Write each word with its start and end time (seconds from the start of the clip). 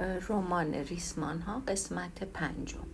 رمان 0.00 0.74
ریسمان 0.74 1.40
ها 1.40 1.62
قسمت 1.68 2.24
پنجم. 2.24 2.86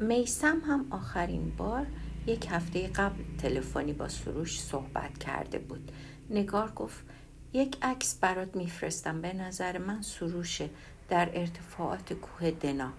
میسم 0.00 0.60
هم 0.66 0.86
آخرین 0.90 1.52
بار 1.56 1.86
یک 2.26 2.46
هفته 2.50 2.88
قبل 2.88 3.22
تلفنی 3.38 3.92
با 3.92 4.08
سروش 4.08 4.60
صحبت 4.60 5.18
کرده 5.18 5.58
بود. 5.58 5.92
نگار 6.30 6.72
گفت 6.76 7.04
یک 7.52 7.76
عکس 7.82 8.18
برات 8.20 8.56
میفرستم. 8.56 9.20
به 9.20 9.32
نظر 9.32 9.78
من 9.78 10.02
سروشه 10.02 10.70
در 11.08 11.30
ارتفاعات 11.34 12.12
کوه 12.12 12.50
دنا. 12.50 12.92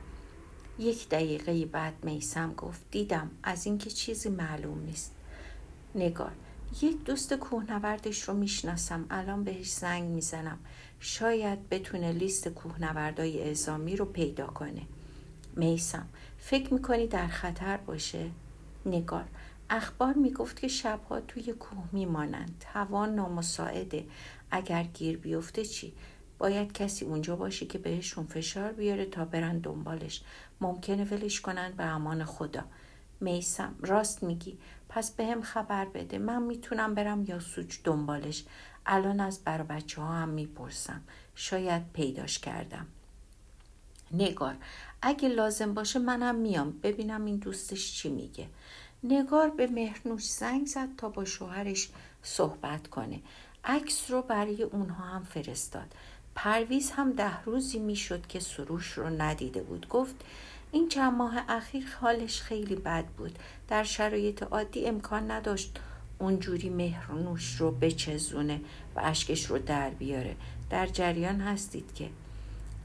یک 0.80 1.10
دقیقه 1.10 1.66
بعد 1.66 1.94
میسم 2.04 2.54
گفت 2.54 2.82
دیدم 2.92 3.32
از 3.44 3.66
اینکه 3.66 3.90
چیزی 3.90 4.30
معلوم 4.30 4.84
نیست. 4.86 5.16
نگار 5.96 6.32
یک 6.82 7.04
دوست 7.04 7.34
کوهنوردش 7.34 8.22
رو 8.22 8.34
می‌شناسم. 8.34 9.06
الان 9.10 9.44
بهش 9.44 9.72
زنگ 9.72 10.04
می‌زنم. 10.04 10.60
شاید 11.00 11.70
بتونه 11.70 12.12
لیست 12.12 12.48
کوهنوردای 12.48 13.40
اعزامی 13.40 13.96
رو 13.96 14.06
پیدا 14.06 14.48
کنه. 14.48 14.82
میسم 15.56 16.08
فکر 16.38 16.74
می‌کنی 16.74 17.08
در 17.08 17.28
خطر 17.28 17.78
باشه؟ 17.78 18.30
نگار 18.86 19.26
اخبار 19.70 20.14
می‌گفت 20.14 20.60
که 20.60 20.68
شبها 20.68 21.22
توی 21.22 21.54
کوه 21.54 21.84
میمانند. 21.92 22.66
هوا 22.74 23.06
نامساعده. 23.06 24.06
اگر 24.52 24.84
گیر 24.84 25.18
بیفته 25.18 25.66
چی؟ 25.66 25.94
باید 26.38 26.74
کسی 26.74 27.06
اونجا 27.06 27.36
باشه 27.36 27.66
که 27.66 27.78
بهشون 27.78 28.26
فشار 28.26 28.72
بیاره 28.72 29.06
تا 29.06 29.26
برن 29.26 29.60
دنبالش. 29.60 30.22
ممکنه 30.62 31.04
ولش 31.04 31.42
کنن 31.42 31.72
به 31.78 31.84
امان 31.84 32.26
خدا. 32.26 32.64
میسم 33.20 33.76
راست 33.82 34.24
میگی. 34.24 34.58
پس 34.96 35.12
به 35.12 35.26
هم 35.26 35.42
خبر 35.42 35.86
بده. 35.86 36.18
من 36.18 36.44
می‌تونم 36.44 36.96
برم 36.96 37.26
یا 37.28 37.40
سوچ 37.40 37.78
دنبالش. 37.84 38.44
الان 38.86 39.20
از 39.20 39.40
بر 39.44 39.64
بچه 39.64 40.02
ها 40.02 40.14
هم 40.14 40.30
می‌پرسم. 40.30 41.02
شاید 41.36 41.82
پیداش 41.94 42.40
کردم. 42.40 42.88
نگار 44.12 44.56
اگه 45.02 45.30
لازم 45.30 45.74
باشه 45.74 46.00
منم 46.00 46.36
میام. 46.36 46.72
ببینم 46.84 47.26
این 47.26 47.38
دوستش 47.38 47.94
چی 47.94 48.10
میگه. 48.10 48.48
نگار 49.04 49.50
به 49.50 49.68
مهرنوش 49.68 50.32
زنگ 50.32 50.68
زد 50.68 50.96
تا 50.98 51.10
با 51.10 51.26
شوهرش 51.26 51.90
صحبت 52.24 52.88
کنه. 52.88 53.20
عکس 53.64 54.12
رو 54.12 54.22
برای 54.22 54.64
اونها 54.64 55.04
هم 55.04 55.24
فرستاد. 55.24 55.96
پرویز 56.36 56.92
هم 56.92 57.12
ده 57.12 57.44
روزی 57.44 57.80
می‌شد 57.80 58.28
که 58.28 58.40
سروش 58.40 58.92
رو 58.92 59.10
ندیده 59.10 59.64
بود. 59.64 59.88
گفت 59.88 60.16
این 60.74 60.90
چند 60.90 61.14
ماه 61.14 61.34
اخیر 61.50 61.86
حالش 62.02 62.42
خیلی 62.42 62.76
بد 62.76 63.06
بود. 63.06 63.40
در 63.68 63.84
شرایط 63.84 64.44
عادی 64.44 64.86
امکان 64.86 65.32
نداشت 65.32 65.80
اونجوری 66.20 66.70
مهرنوش 66.70 67.56
رو 67.56 67.72
بچزونه 67.72 68.62
و 68.96 69.02
اشکش 69.04 69.46
رو 69.46 69.60
در 69.60 69.90
بیاره. 69.90 70.36
در 70.70 70.88
جریان 70.88 71.42
هستید 71.42 71.94
که. 71.96 72.10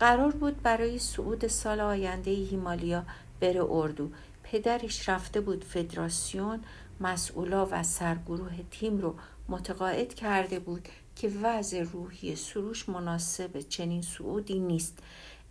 قرار 0.01 0.33
بود 0.33 0.63
برای 0.63 0.99
صعود 0.99 1.47
سال 1.47 1.81
آینده 1.81 2.31
هیمالیا 2.31 3.05
بره 3.41 3.65
اردو. 3.71 4.11
پدرش 4.43 5.09
رفته 5.09 5.41
بود 5.41 5.65
فدراسیون 5.65 6.61
مسئولا 7.01 7.69
و 7.71 7.83
سرگروه 7.83 8.53
تیم 8.71 8.99
رو 8.99 9.15
متقاعد 9.49 10.15
کرده 10.15 10.59
بود 10.59 10.89
که 11.17 11.29
وضع 11.43 11.83
روحی 11.83 12.37
سروش 12.37 12.89
مناسب 12.89 13.61
چنین 13.61 14.03
صعودی 14.03 14.59
نیست. 14.59 14.99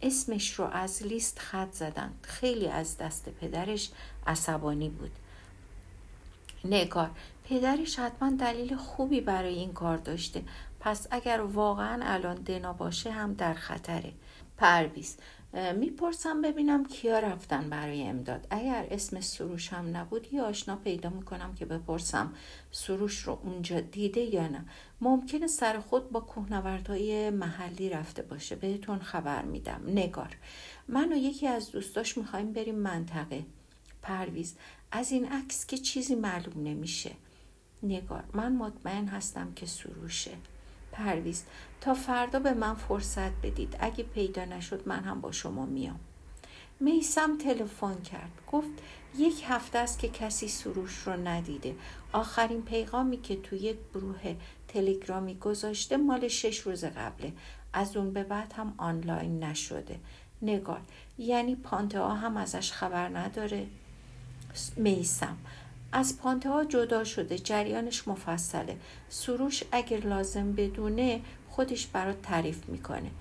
اسمش 0.01 0.53
رو 0.53 0.65
از 0.65 1.03
لیست 1.03 1.39
خط 1.39 1.73
زدن. 1.73 2.13
خیلی 2.21 2.67
از 2.67 2.97
دست 2.97 3.29
پدرش 3.29 3.89
عصبانی 4.27 4.89
بود. 4.89 5.11
نگار 6.65 7.09
پدرش 7.49 7.99
حتما 7.99 8.31
دلیل 8.31 8.75
خوبی 8.75 9.21
برای 9.21 9.55
این 9.55 9.73
کار 9.73 9.97
داشته. 9.97 10.43
پس 10.79 11.07
اگر 11.11 11.41
واقعا 11.41 11.99
الان 12.03 12.35
دنا 12.35 12.73
باشه 12.73 13.11
هم 13.11 13.33
در 13.33 13.53
خطره. 13.53 14.13
پرویز 14.57 15.17
می‌پرسم 15.75 16.41
ببینم 16.41 16.85
کیا 16.85 17.19
رفتن 17.19 17.69
برای 17.69 18.03
امداد. 18.03 18.47
اگر 18.49 18.87
اسم 18.91 19.19
سروش 19.19 19.73
هم 19.73 19.97
نبود 19.97 20.33
یه 20.33 20.41
آشنا 20.41 20.75
پیدا 20.75 21.09
می‌کنم 21.09 21.55
که 21.55 21.65
بپرسم 21.65 22.33
سروش 22.71 23.19
رو 23.19 23.39
اونجا 23.43 23.79
دیده 23.79 24.21
یا 24.21 24.47
نه. 24.47 24.65
ممکنه 25.01 25.47
سر 25.47 25.79
خود 25.79 26.11
با 26.11 26.19
کوهنوردهای 26.19 27.29
محلی 27.29 27.89
رفته 27.89 28.21
باشه. 28.21 28.55
بهتون 28.55 28.99
خبر 28.99 29.41
میدم. 29.41 29.81
نگار. 29.87 30.37
من 30.87 31.13
و 31.13 31.15
یکی 31.15 31.47
از 31.47 31.71
دوستاش 31.71 32.17
می‌خوایم 32.17 32.53
بریم 32.53 32.75
منطقه. 32.75 33.45
پرویز 34.01 34.55
از 34.91 35.11
این 35.11 35.25
عکس 35.25 35.65
که 35.65 35.77
چیزی 35.77 36.15
معلوم 36.15 36.63
نمیشه. 36.63 37.11
نگار 37.83 38.23
من 38.33 38.55
مطمئن 38.55 39.07
هستم 39.07 39.53
که 39.55 39.65
سروشه. 39.65 40.31
پرویز 40.97 41.43
تا 41.81 41.93
فردا 41.93 42.39
به 42.39 42.53
من 42.53 42.73
فرصت 42.73 43.31
بدید. 43.43 43.77
اگه 43.79 44.03
پیدا 44.03 44.45
نشد 44.45 44.83
من 44.85 45.03
هم 45.03 45.21
با 45.21 45.31
شما 45.31 45.65
میام. 45.65 45.99
میسم 46.79 47.37
تلفن 47.37 48.01
کرد. 48.01 48.31
گفت 48.51 48.69
یک 49.17 49.43
هفته 49.47 49.79
است 49.79 49.99
که 49.99 50.09
کسی 50.09 50.47
سروش 50.47 50.97
رو 50.97 51.13
ندیده. 51.13 51.75
آخرین 52.11 52.61
پیغامی 52.61 53.17
که 53.17 53.35
توی 53.35 53.59
یک 53.59 53.77
گروه 53.93 54.35
تلگرامی 54.67 55.35
گذاشته 55.35 55.97
مال 55.97 56.27
شش 56.27 56.59
روز 56.59 56.85
قبله. 56.85 57.33
از 57.73 57.97
اون 57.97 58.13
به 58.13 58.23
بعد 58.23 58.53
هم 58.53 58.73
آنلاین 58.77 59.43
نشده. 59.43 59.99
نگار. 60.41 60.81
یعنی 61.17 61.55
پانته 61.55 62.01
هم 62.01 62.37
ازش 62.37 62.71
خبر 62.71 63.09
نداره. 63.09 63.67
میسم. 64.75 65.37
از 65.97 66.17
پانته 66.17 66.49
ها 66.49 66.65
جدا 66.65 67.03
شده 67.03 67.37
جریانش 67.37 68.07
مفصله. 68.07 68.77
سروش 69.09 69.63
اگر 69.71 69.99
لازم 69.99 70.51
بدونه 70.51 71.21
خودش 71.49 71.87
برات 71.87 72.21
تعریف 72.21 72.69
می‌کنه. 72.69 73.11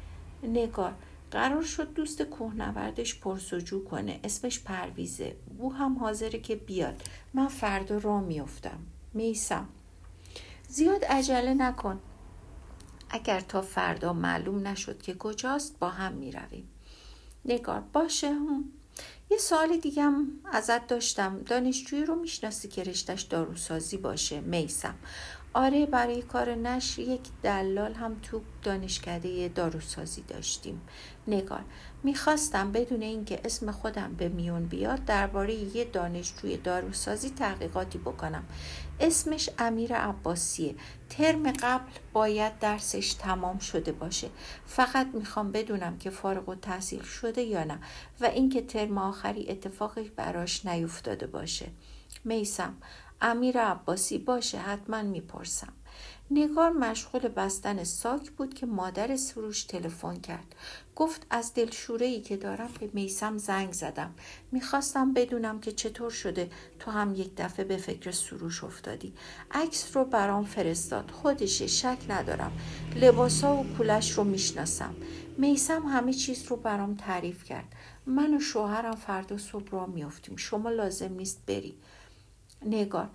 نگار 0.42 0.94
قرار 1.30 1.62
شد 1.62 1.94
دوست 1.94 2.22
کوهنوردش 2.22 3.20
پرسجو 3.20 3.84
کنه. 3.84 4.20
اسمش 4.24 4.60
پرویزه. 4.60 5.36
او 5.58 5.72
هم 5.72 5.98
حاضره 5.98 6.38
که 6.40 6.56
بیاد. 6.56 7.02
من 7.34 7.48
فردا 7.48 7.98
را 7.98 8.20
میفتم 8.20 8.78
میسم. 9.14 9.68
زیاد 10.68 11.04
عجله 11.04 11.54
نکن. 11.54 12.00
اگر 13.10 13.40
تا 13.40 13.62
فردا 13.62 14.12
معلوم 14.12 14.66
نشد 14.66 15.02
که 15.02 15.14
کجاست 15.14 15.78
با 15.78 15.88
هم 15.88 16.12
می‌رویم. 16.12 16.68
نگار 17.44 17.80
باشه. 17.80 18.28
هم. 18.28 18.64
یه 19.30 19.38
سوال 19.38 19.76
دیگم 19.76 20.26
ازت 20.52 20.86
داشتم. 20.86 21.38
دانشجویی 21.38 22.04
رو 22.04 22.14
می‌شناسی 22.14 22.68
که 22.68 22.82
رشتش 22.82 23.22
داروسازی 23.22 23.96
باشه؟ 23.96 24.40
میسم 24.40 24.94
آره 25.54 25.86
برای 25.86 26.22
کار 26.22 26.54
نشر 26.54 27.00
یک 27.02 27.20
دلال 27.42 27.92
هم 27.92 28.16
تو 28.22 28.40
دانشکده 28.62 29.48
داروسازی 29.48 30.22
داشتیم. 30.28 30.80
نگار. 31.26 31.64
می‌خواستم 32.02 32.72
بدون 32.72 33.02
اینکه 33.02 33.40
اسم 33.44 33.70
خودم 33.70 34.14
به 34.18 34.28
میون 34.28 34.66
بیاد 34.66 35.04
درباره 35.04 35.54
یه 35.54 35.84
دانشجوی 35.84 36.56
داروسازی 36.56 37.30
تحقیقاتی 37.30 37.98
بکنم. 37.98 38.44
اسمش 39.00 39.50
امیر 39.58 39.94
عباسیه. 39.94 40.74
ترم 41.10 41.52
قبل 41.52 41.92
باید 42.12 42.58
درسش 42.58 43.14
تمام 43.14 43.58
شده 43.58 43.92
باشه. 43.92 44.28
فقط 44.66 45.06
می‌خوام 45.14 45.52
بدونم 45.52 45.98
که 45.98 46.10
فارغ 46.10 46.48
و 46.48 46.54
تحصیل 46.54 47.02
شده 47.02 47.42
یا 47.42 47.64
نه 47.64 47.78
و 48.20 48.24
اینکه 48.24 48.62
ترم 48.62 48.98
آخری 48.98 49.46
اتفاقی 49.48 50.08
براش 50.16 50.66
نیفتاده 50.66 51.26
باشه. 51.26 51.66
میسم 52.24 52.76
امیر 53.20 53.60
عباسی 53.60 54.18
باشه 54.18 54.58
حتما 54.58 55.02
می‌پرسم. 55.02 55.72
نگار 56.30 56.70
مشغول 56.70 57.28
بستن 57.28 57.84
ساک 57.84 58.30
بود 58.30 58.54
که 58.54 58.66
مادر 58.66 59.16
سروش 59.16 59.64
تلفن 59.64 60.16
کرد. 60.16 60.54
گفت 60.96 61.26
از 61.30 61.54
دلشوره 61.54 62.06
ای 62.06 62.20
که 62.20 62.36
دارم 62.36 62.70
به 62.80 62.90
میسم 62.92 63.38
زنگ 63.38 63.72
زدم. 63.72 64.14
می‌خواستم 64.52 65.12
بدونم 65.12 65.60
که 65.60 65.72
چطور 65.72 66.10
شده 66.10 66.50
تو 66.78 66.90
هم 66.90 67.14
یک 67.14 67.30
دفعه 67.36 67.64
به 67.64 67.76
فکر 67.76 68.10
سروش 68.10 68.64
افتادی. 68.64 69.12
عکس 69.50 69.96
رو 69.96 70.04
برام 70.04 70.44
فرستاد. 70.44 71.10
خودشه 71.10 71.66
شک 71.66 71.98
ندارم. 72.08 72.52
لباسا 72.96 73.56
و 73.56 73.66
کولش 73.76 74.10
رو 74.10 74.24
می‌شناسم. 74.24 74.94
میسم 75.38 75.82
همه 75.82 76.12
چیز 76.12 76.46
رو 76.46 76.56
برام 76.56 76.94
تعریف 76.94 77.44
کرد. 77.44 77.72
من 78.06 78.36
و 78.36 78.40
شوهرم 78.40 78.96
فردا 78.96 79.38
صبح 79.38 79.70
را 79.70 79.86
میافتیم. 79.86 80.36
شما 80.36 80.70
لازم 80.70 81.12
نیست 81.12 81.42
بری. 81.46 81.74
نگار. 82.64 83.10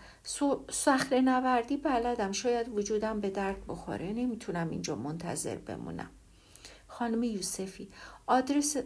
سخره 0.69 1.21
نوردی 1.21 1.77
بلدم. 1.77 2.31
شاید 2.31 2.69
وجودم 2.69 3.19
به 3.19 3.29
درد 3.29 3.67
بخوره. 3.67 4.13
نمی‌تونم 4.13 4.69
اینجا 4.69 4.95
منتظر 4.95 5.55
بمونم. 5.55 6.09
خانم 6.87 7.23
یوسفی 7.23 7.89
آدرس 8.27 8.77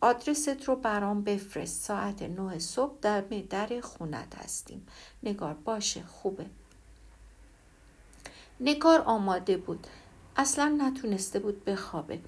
آدرست 0.00 0.64
رو 0.64 0.76
برام 0.76 1.24
بفرست. 1.24 1.82
ساعت 1.82 2.22
نه 2.22 2.58
صبح 2.58 2.98
در 3.02 3.20
در 3.20 3.80
خونت 3.80 4.34
هستیم. 4.34 4.86
نگار 5.22 5.54
باشه. 5.54 6.02
خوبه. 6.02 6.46
نگار 8.60 9.00
آماده 9.00 9.56
بود. 9.56 9.86
اصلا 10.36 10.76
نتونسته 10.78 11.38
بود 11.38 11.64
بخوابه. 11.64 12.20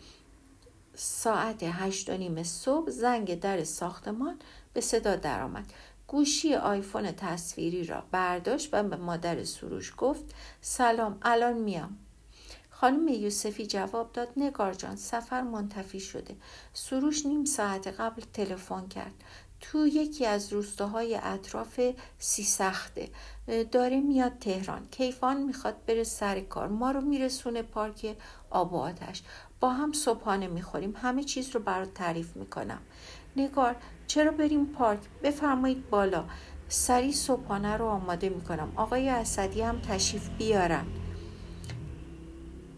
ساعت 0.94 1.62
هشت 1.62 2.11
و 2.11 2.17
نیم 2.17 2.43
صبح 2.43 2.90
زنگ 2.90 3.40
در 3.40 3.64
ساختمان 3.64 4.38
به 4.73 4.81
صدا 4.81 5.17
درآمد. 5.17 5.73
گوشی 6.12 6.55
آیفون 6.55 7.12
تصویری 7.12 7.85
را 7.85 8.05
برداشت 8.11 8.69
و 8.73 8.82
به 8.82 8.97
مادر 8.97 9.44
سروش 9.44 9.94
گفت 9.99 10.25
سلام 10.61 11.19
الان 11.23 11.53
میام. 11.53 11.99
خانم 12.70 13.09
یوسفی 13.09 13.67
جواب 13.67 14.12
داد 14.12 14.29
نگار 14.37 14.75
جان 14.75 14.97
سفر 14.97 15.43
منتفی 15.43 16.00
شده. 16.00 16.37
سروش 16.73 17.26
نیم 17.26 17.44
ساعت 17.44 17.87
قبل 17.87 18.23
تلفن 18.32 18.88
کرد. 18.88 19.12
تو 19.61 19.87
یکی 19.87 20.26
از 20.26 20.53
روستاهای 20.53 21.19
اطراف 21.23 21.81
سی 22.19 22.43
سخته. 22.43 23.08
داره 23.73 24.00
میاد 24.00 24.38
تهران. 24.38 24.87
کیفان 24.91 25.43
می‌خواد 25.43 25.85
بره 25.87 26.05
سر 26.05 26.41
کار. 26.41 26.69
ما 26.69 26.91
رو 26.91 27.00
میرسونه 27.00 27.62
پارک 27.62 28.17
آب 28.50 28.73
و 28.73 28.76
آتش. 28.76 29.23
با 29.61 29.70
هم 29.70 29.93
صبحانه 29.93 30.47
می‌خوریم. 30.47 30.94
همه 30.97 31.25
چیز 31.25 31.50
رو 31.50 31.61
برات 31.61 31.94
تعریف 31.94 32.37
می‌کنم. 32.37 32.81
نگار 33.37 33.76
چرا 34.12 34.31
بریم 34.31 34.67
پارک؟ 34.67 34.99
بفرمایید 35.23 35.91
بالا. 35.91 36.25
سری 36.69 37.12
صبحانه 37.12 37.76
رو 37.76 37.87
آماده 37.87 38.29
می‌کنم. 38.29 38.73
آقای 38.76 39.09
اسدی 39.09 39.62
هم 39.62 39.81
تشریف 39.81 40.29
بیارن. 40.29 40.85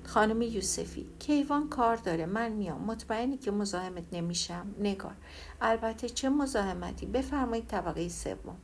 خانم 0.05 0.43
یوسفی 0.43 1.07
کیوان 1.19 1.69
کار 1.69 1.97
داره. 1.97 2.27
من 2.27 2.53
میام. 2.53 2.85
مطمئنی 2.85 3.37
که 3.37 3.51
مزاحمت 3.51 4.05
نمیشم. 4.13 4.75
نگار. 4.79 5.15
البته 5.61 6.09
چه 6.09 6.29
مزاحمتی؟ 6.29 7.07
بفرمایید 7.07 7.67
طبقه 7.67 8.09
سوم. 8.09 8.57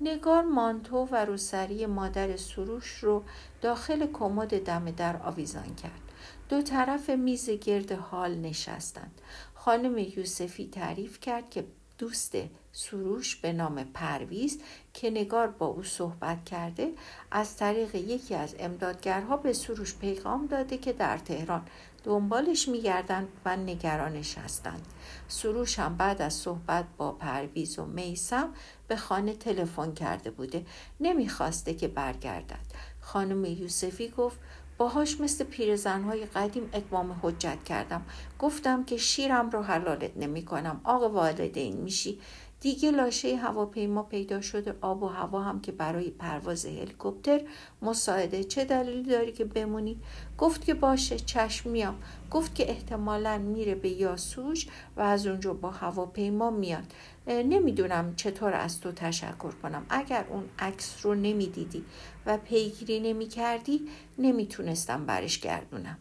نگار 0.00 0.42
مانتو 0.42 1.08
و 1.10 1.24
روسری 1.24 1.86
مادر 1.86 2.36
سروش 2.36 2.90
رو 2.90 3.22
داخل 3.60 4.06
کمد 4.12 4.64
دم 4.64 4.90
در 4.90 5.16
آویزان 5.16 5.74
کرد. 5.74 6.00
دو 6.48 6.62
طرف 6.62 7.10
میز 7.10 7.50
گرد 7.50 7.92
حال 7.92 8.34
نشستند. 8.34 9.20
خانم 9.54 9.98
یوسفی 9.98 10.68
تعریف 10.72 11.20
کرد 11.20 11.50
که 11.50 11.64
دوست 12.00 12.34
سروش 12.72 13.36
به 13.36 13.52
نام 13.52 13.84
پرویز 13.84 14.60
که 14.94 15.10
نگار 15.10 15.46
با 15.46 15.66
او 15.66 15.82
صحبت 15.82 16.44
کرده 16.44 16.92
از 17.30 17.56
طریق 17.56 17.94
یکی 17.94 18.34
از 18.34 18.54
امدادگرها 18.58 19.36
به 19.36 19.52
سروش 19.52 19.96
پیغام 19.96 20.46
داده 20.46 20.78
که 20.78 20.92
در 20.92 21.18
تهران 21.18 21.62
دنبالش 22.04 22.68
میگردند 22.68 23.28
و 23.44 23.56
نگرانش 23.56 24.38
هستند. 24.38 24.86
سروش 25.28 25.78
هم 25.78 25.96
بعد 25.96 26.22
از 26.22 26.34
صحبت 26.34 26.84
با 26.96 27.12
پرویز 27.12 27.78
و 27.78 27.84
میسم 27.84 28.54
به 28.88 28.96
خانه 28.96 29.34
تلفن 29.34 29.94
کرده 29.94 30.30
بوده. 30.30 30.66
نمی‌خواسته 31.00 31.74
که 31.74 31.88
برگردد. 31.88 32.66
خانم 33.00 33.44
یوسفی 33.44 34.08
گفت 34.08 34.38
باهاش 34.80 35.20
مثل 35.20 35.44
پیرزنهای 35.44 36.26
قدیم 36.26 36.70
اتمام 36.74 37.20
حجت 37.22 37.64
کردم. 37.64 38.02
گفتم 38.38 38.84
که 38.84 38.96
شیرم 38.96 39.50
رو 39.50 39.62
حلالت 39.62 40.16
نمی 40.16 40.44
کنم 40.44 40.80
آقا 40.84 41.08
والدین 41.08 41.76
میشی. 41.76 42.18
دیگه 42.60 42.90
لاشه 42.90 43.36
هواپیما 43.36 44.02
پیدا 44.02 44.40
شده 44.40 44.74
آب 44.80 45.02
و 45.02 45.06
هوا 45.06 45.42
هم 45.42 45.60
که 45.60 45.72
برای 45.72 46.10
پرواز 46.10 46.66
هلیکوپتر. 46.66 47.40
مساعده 47.82 48.44
چه 48.44 48.64
دلیلی 48.64 49.10
داری 49.10 49.32
که 49.32 49.44
بمونی؟ 49.44 50.00
گفت 50.38 50.64
که 50.64 50.74
باشه 50.74 51.18
چشم 51.18 51.70
میام. 51.70 51.96
گفت 52.30 52.54
که 52.54 52.70
احتمالا 52.70 53.38
میره 53.38 53.74
به 53.74 53.88
یاسوش 53.88 54.66
و 54.96 55.00
از 55.00 55.26
اونجا 55.26 55.54
با 55.54 55.70
هواپیما 55.70 56.50
میاد. 56.50 56.92
نمی‌دونم 57.26 58.16
چطور 58.16 58.54
از 58.54 58.80
تو 58.80 58.92
تشکر 58.92 59.50
کنم. 59.50 59.86
اگر 59.88 60.24
اون 60.28 60.44
عکس 60.58 60.96
رو 61.02 61.14
نمی‌دیدی 61.14 61.84
و 62.26 62.38
پیگیری 62.38 63.00
نمی‌کردی 63.00 63.88
نمی‌تونستم 64.18 65.06
برش 65.06 65.40
گردونم. 65.40 65.98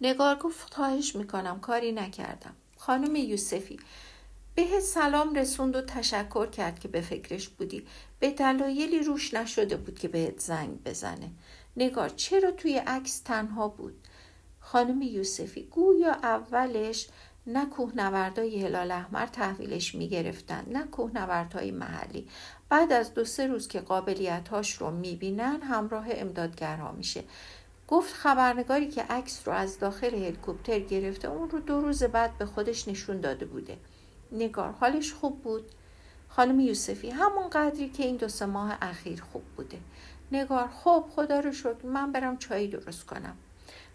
نگار 0.00 0.36
گفت 0.36 0.74
خواهش 0.74 1.16
می‌کنم 1.16 1.60
کاری 1.60 1.92
نکردم. 1.92 2.54
خانم 2.76 3.16
یوسفی 3.16 3.80
به 4.54 4.80
سلام 4.80 5.34
رسوند 5.34 5.76
و 5.76 5.82
تشکر 5.82 6.46
کرد 6.46 6.78
که 6.78 6.88
به 6.88 7.00
فکرش 7.00 7.48
بودی. 7.48 7.86
به 8.20 8.30
دلایلی 8.30 8.98
روش 8.98 9.34
نشده 9.34 9.76
بود 9.76 9.98
که 9.98 10.08
بهت 10.08 10.40
زنگ 10.40 10.82
بزنه. 10.82 11.30
نگار 11.76 12.08
چرا 12.08 12.50
توی 12.50 12.76
عکس 12.76 13.20
تنها 13.20 13.68
بود؟ 13.68 13.94
خانم 14.72 15.02
یوسفی 15.02 15.62
گویا 15.62 16.12
اولش 16.12 17.08
نه 17.46 17.66
کوهنوردای 17.66 18.64
هلال 18.64 18.90
احمر 18.90 19.26
تحویلش 19.26 19.94
می‌گرفتن 19.94 20.64
نه 20.72 20.82
کوهنوردهای 20.82 21.70
محلی. 21.70 22.28
بعد 22.68 22.92
از 22.92 23.14
دو 23.14 23.24
سه 23.24 23.46
روز 23.46 23.68
که 23.68 23.80
قابلیتهاش 23.80 24.72
رو 24.72 24.90
می‌بینن 24.90 25.62
همراه 25.62 26.06
امدادگرها 26.08 26.92
میشه. 26.92 27.24
گفت 27.88 28.14
خبرنگاری 28.14 28.88
که 28.88 29.02
عکس 29.02 29.48
رو 29.48 29.52
از 29.52 29.78
داخل 29.78 30.14
هلیکوپتر 30.14 30.78
گرفته 30.78 31.28
اون 31.28 31.50
رو 31.50 31.60
دو 31.60 31.80
روز 31.80 32.02
بعد 32.02 32.38
به 32.38 32.46
خودش 32.46 32.88
نشون 32.88 33.20
داده 33.20 33.46
بوده. 33.46 33.76
نگار 34.32 34.72
حالش 34.72 35.12
خوب 35.12 35.42
بود؟ 35.42 35.64
خانم 36.28 36.60
یوسفی 36.60 37.10
همون 37.10 37.48
قدری 37.48 37.88
که 37.88 38.02
این 38.02 38.16
دو 38.16 38.28
سه 38.28 38.46
ماه 38.46 38.78
اخیر 38.82 39.22
خوب 39.32 39.42
بوده. 39.56 39.78
نگار 40.32 40.68
خب 40.68 41.04
خدا 41.14 41.40
رو 41.40 41.52
شکر 41.52 41.86
من 41.86 42.12
برم 42.12 42.36
چایی 42.36 42.68
درست 42.68 43.06
کنم. 43.06 43.36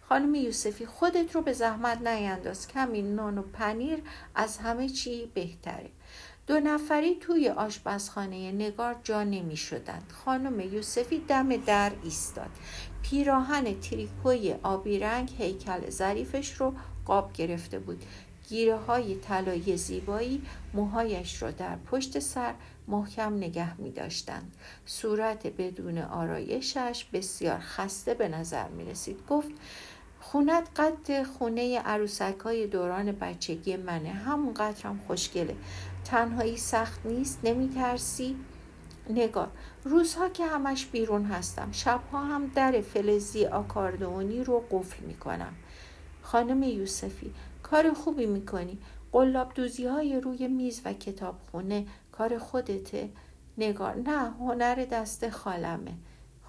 خانم 0.10 0.36
یوسفی 0.36 0.86
خودت 0.86 1.36
رو 1.36 1.42
به 1.42 1.54
زحمت 1.54 2.08
نینداز 2.08 2.68
کمی 2.68 3.02
نان 3.02 3.38
و 3.38 3.42
پنیر 3.42 4.02
از 4.36 4.58
همه 4.58 4.90
چی 4.90 5.32
بهتره 5.34 5.90
دو 6.48 6.60
نفری 6.60 7.16
توی 7.16 7.50
آشپزخانه 7.50 8.52
نگار 8.52 8.96
جا 9.04 9.24
نمی 9.24 9.58
شدند. 9.58 10.14
خانم 10.26 10.60
یوسفی 10.60 11.20
دم 11.20 11.58
در 11.58 11.92
ایستاد. 12.04 12.50
پیراهن 13.02 13.80
تریکوی 13.80 14.56
آبی 14.64 15.00
رنگ 15.00 15.32
هیکل 15.38 15.90
ظریفش 15.90 16.54
رو 16.54 16.74
قاب 17.06 17.34
گرفته 17.34 17.80
بود. 17.80 18.04
گیره 18.50 18.76
های 18.76 19.16
طلایی 19.16 19.78
زیبایی 19.78 20.42
موهایش 20.74 21.42
را 21.42 21.52
در 21.52 21.76
پشت 21.76 22.20
سر 22.20 22.54
محکم 22.88 23.34
نگه 23.34 23.82
می 23.82 23.92
داشتند. 23.92 24.56
صورت 24.86 25.48
بدون 25.48 25.98
آرایشش 25.98 27.06
بسیار 27.14 27.60
خسته 27.60 28.14
به 28.14 28.28
نظر 28.28 28.68
می 28.68 28.86
رسید. 28.86 29.26
گفت 29.30 29.50
خونت 30.36 30.68
قد 30.76 31.24
خونه 31.24 31.80
عروسک 31.80 32.40
های 32.44 32.68
دوران 32.68 33.12
بچگی 33.12 33.76
منه. 33.76 34.10
همون 34.10 34.54
قدرم 34.54 35.00
خوشگله. 35.08 35.56
تنهایی 36.06 36.58
سخت 36.58 37.06
نیست 37.06 37.40
نمی 37.44 37.70
ترسی؟ 37.70 38.36
نگار. 39.10 39.48
روزها 39.84 40.30
که 40.30 40.46
همش 40.46 40.86
بیرون 40.86 41.26
هستم. 41.26 41.72
شبها 41.72 42.24
هم 42.26 42.48
در 42.48 42.82
فلزی 42.82 43.46
آکاردونی 43.46 44.44
رو 44.44 44.64
قفل 44.72 45.04
می 45.06 45.14
کنم 45.14 45.54
خانم 46.22 46.64
یوسفی 46.64 47.34
کار 47.64 47.94
خوبی 47.94 48.26
می‌کنی. 48.26 48.78
قلاب 49.12 49.54
دوزی 49.54 49.86
های 49.86 50.20
روی 50.20 50.48
میز 50.48 50.82
و 50.86 50.94
کتاب 50.94 51.36
خونه 51.52 51.86
کار 52.12 52.38
خودته. 52.38 53.10
نگار. 53.58 53.96
نه 53.96 54.32
هنر 54.32 54.76
دست 54.76 55.30
خالمه. 55.30 55.94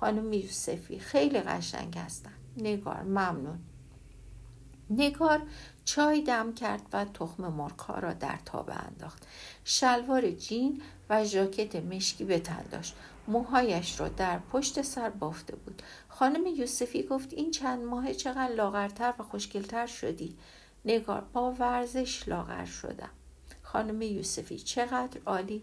خانم 0.00 0.32
یوسفی 0.32 0.98
خیلی 0.98 1.40
قشنگ 1.40 1.98
هستن 1.98 2.32
نگار 2.56 3.02
ممنون. 3.02 3.58
نگار 4.90 5.42
چای 5.84 6.20
دم 6.20 6.54
کرد 6.54 6.82
و 6.92 7.04
تخم 7.04 7.46
مرغ 7.46 7.90
را 7.90 8.12
در 8.12 8.38
تابه 8.44 8.74
انداخت. 8.74 9.26
شلوار 9.64 10.30
جین 10.30 10.82
و 11.10 11.24
ژاکت 11.24 11.76
مشکی 11.76 12.24
به 12.24 12.38
تن 12.38 12.64
داشت. 12.70 12.94
موهایش 13.28 14.00
را 14.00 14.08
در 14.08 14.38
پشت 14.38 14.82
سر 14.82 15.10
بافته 15.10 15.56
بود. 15.56 15.82
خانم 16.08 16.46
یوسفی 16.46 17.02
گفت 17.02 17.32
این 17.32 17.50
چند 17.50 17.84
ماه 17.84 18.14
چقدر 18.14 18.54
لاغرتر 18.54 19.14
و 19.18 19.22
خوشگلتر 19.22 19.86
شدی. 19.86 20.36
نگار 20.84 21.20
با 21.32 21.52
ورزش 21.52 22.28
لاغر 22.28 22.64
شدم. 22.64 23.10
خانم 23.62 24.02
یوسفی 24.02 24.58
چقدر 24.58 25.20
عالی. 25.26 25.62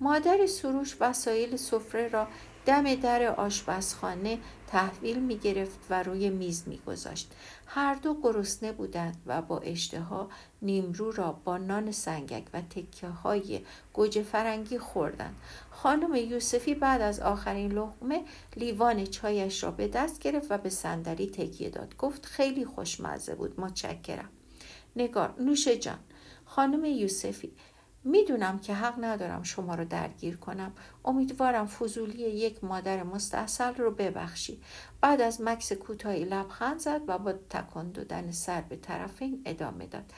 مادر 0.00 0.46
سروش 0.46 0.96
وسایل 1.00 1.56
سفره 1.56 2.08
را 2.08 2.28
دم 2.66 2.94
در 2.94 3.22
آشپزخانه 3.22 4.38
تحویل 4.66 5.18
می 5.18 5.38
گرفت 5.38 5.78
و 5.90 6.02
روی 6.02 6.30
میز 6.30 6.62
می 6.66 6.78
گذاشت. 6.86 7.32
هر 7.66 7.94
دو 7.94 8.20
گرسنه 8.22 8.72
بودند 8.72 9.16
و 9.26 9.42
با 9.42 9.58
اشتها 9.58 10.28
نیمرو 10.62 11.12
را 11.12 11.32
با 11.32 11.58
نان 11.58 11.92
سنگک 11.92 12.44
و 12.52 12.60
تکه 12.60 13.08
های 13.08 13.60
گوجه 13.92 14.22
فرنگی 14.22 14.78
خوردند. 14.78 15.36
خانم 15.70 16.14
یوسفی 16.14 16.74
بعد 16.74 17.00
از 17.00 17.20
آخرین 17.20 17.72
لغمه 17.72 18.24
لیوان 18.56 19.04
چایش 19.04 19.64
را 19.64 19.70
به 19.70 19.88
دست 19.88 20.18
گرفت 20.18 20.50
و 20.50 20.58
به 20.58 20.70
صندلی 20.70 21.26
تکیه 21.26 21.70
داد. 21.70 21.96
گفت 21.96 22.26
خیلی 22.26 22.64
خوشمزه 22.64 23.34
بود. 23.34 23.60
متشکرم. 23.60 24.28
نگار 24.96 25.34
نوش 25.38 25.68
جان 25.68 25.98
خانم 26.44 26.84
یوسفی 26.84 27.52
می‌دونم 28.04 28.58
که 28.58 28.74
حق 28.74 28.94
ندارم 29.04 29.42
شما 29.42 29.74
رو 29.74 29.84
درگیر 29.84 30.36
کنم. 30.36 30.72
امیدوارم 31.04 31.66
فضولی 31.66 32.18
یک 32.18 32.64
مادر 32.64 33.02
مستحصل 33.02 33.74
رو 33.74 33.90
ببخشی. 33.90 34.60
بعد 35.00 35.20
از 35.20 35.40
مکس 35.40 35.72
کوتاهی 35.72 36.24
لبخند 36.24 36.78
زد 36.78 37.00
و 37.06 37.18
با 37.18 37.32
تکان 37.32 37.92
دادن 37.92 38.30
سر 38.30 38.60
به 38.60 38.76
طرف 38.76 39.22
این 39.22 39.42
ادامه 39.44 39.86
داد. 39.86 40.12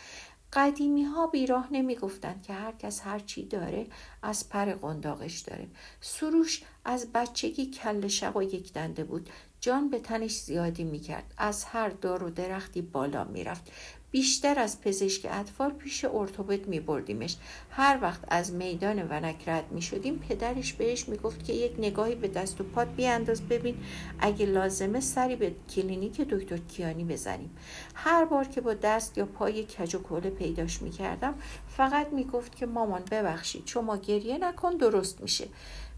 قدیمی 0.52 1.02
ها 1.02 1.26
بیراه 1.26 1.68
نمی 1.72 1.94
گفتند 1.94 2.42
که 2.42 2.52
هر 2.52 2.72
کس 2.72 3.00
هر 3.00 3.18
چی 3.18 3.46
داره 3.46 3.86
از 4.22 4.48
پر 4.48 4.64
قنداقش 4.64 5.40
داره. 5.40 5.68
سروش 6.00 6.62
از 6.84 7.12
بچگی 7.12 7.70
کل 7.70 8.08
شق 8.08 8.36
و 8.36 8.42
یک 8.42 8.72
دنده 8.72 9.04
بود. 9.04 9.30
جان 9.60 9.90
به 9.90 9.98
تنش 9.98 10.40
زیادی 10.40 10.84
می 10.84 11.00
کرد 11.00 11.34
از 11.38 11.64
هر 11.64 11.88
دار 11.88 12.24
و 12.24 12.30
درختی 12.30 12.82
بالا 12.82 13.24
می 13.24 13.44
رفت 13.44 13.72
بیشتر 14.12 14.58
از 14.58 14.80
پزشک 14.80 15.26
اطفال 15.30 15.70
پیش 15.70 16.04
ارتوپد 16.04 16.66
می 16.66 16.80
بردیمش 16.80 17.36
هر 17.70 17.98
وقت 18.02 18.20
از 18.28 18.52
میدان 18.52 19.02
ونک 19.10 19.48
رد 19.48 19.72
می 19.72 19.82
شدیم 19.82 20.18
پدرش 20.28 20.72
بهش 20.72 21.08
می 21.08 21.16
گفت 21.16 21.44
که 21.44 21.52
یک 21.52 21.72
نگاهی 21.78 22.14
به 22.14 22.28
دست 22.28 22.60
و 22.60 22.64
پات 22.64 22.88
بیانداز 22.88 23.48
ببین. 23.48 23.76
اگه 24.20 24.46
لازمه 24.46 25.00
سری 25.00 25.36
به 25.36 25.54
کلینیک 25.74 26.20
دکتر 26.20 26.56
کیانی 26.56 27.04
بزنیم. 27.04 27.56
هر 27.94 28.24
بار 28.24 28.44
که 28.44 28.60
با 28.60 28.74
دست 28.74 29.18
یا 29.18 29.26
پای 29.26 29.64
کج 29.64 29.94
و 29.94 29.98
کوله 29.98 30.30
پیداش 30.30 30.82
می 30.82 30.90
کردم 30.90 31.34
فقط 31.68 32.08
می 32.08 32.24
گفت 32.24 32.56
که 32.56 32.66
مامان 32.66 33.02
ببخشید 33.10 33.66
شما 33.66 33.96
گریه 33.96 34.38
نکن 34.38 34.76
درست 34.76 35.20
میشه. 35.20 35.48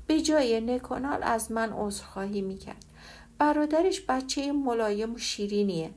به 0.06 0.21
جای 0.21 0.61
نکنال 0.61 1.23
از 1.23 1.52
من 1.52 1.73
عذرخواهی 1.73 2.42
می‌کرد. 2.42 2.85
برادرش 3.38 4.00
بچه 4.09 4.52
ملایم 4.52 5.14
و 5.14 5.18
شیرینیه. 5.18 5.90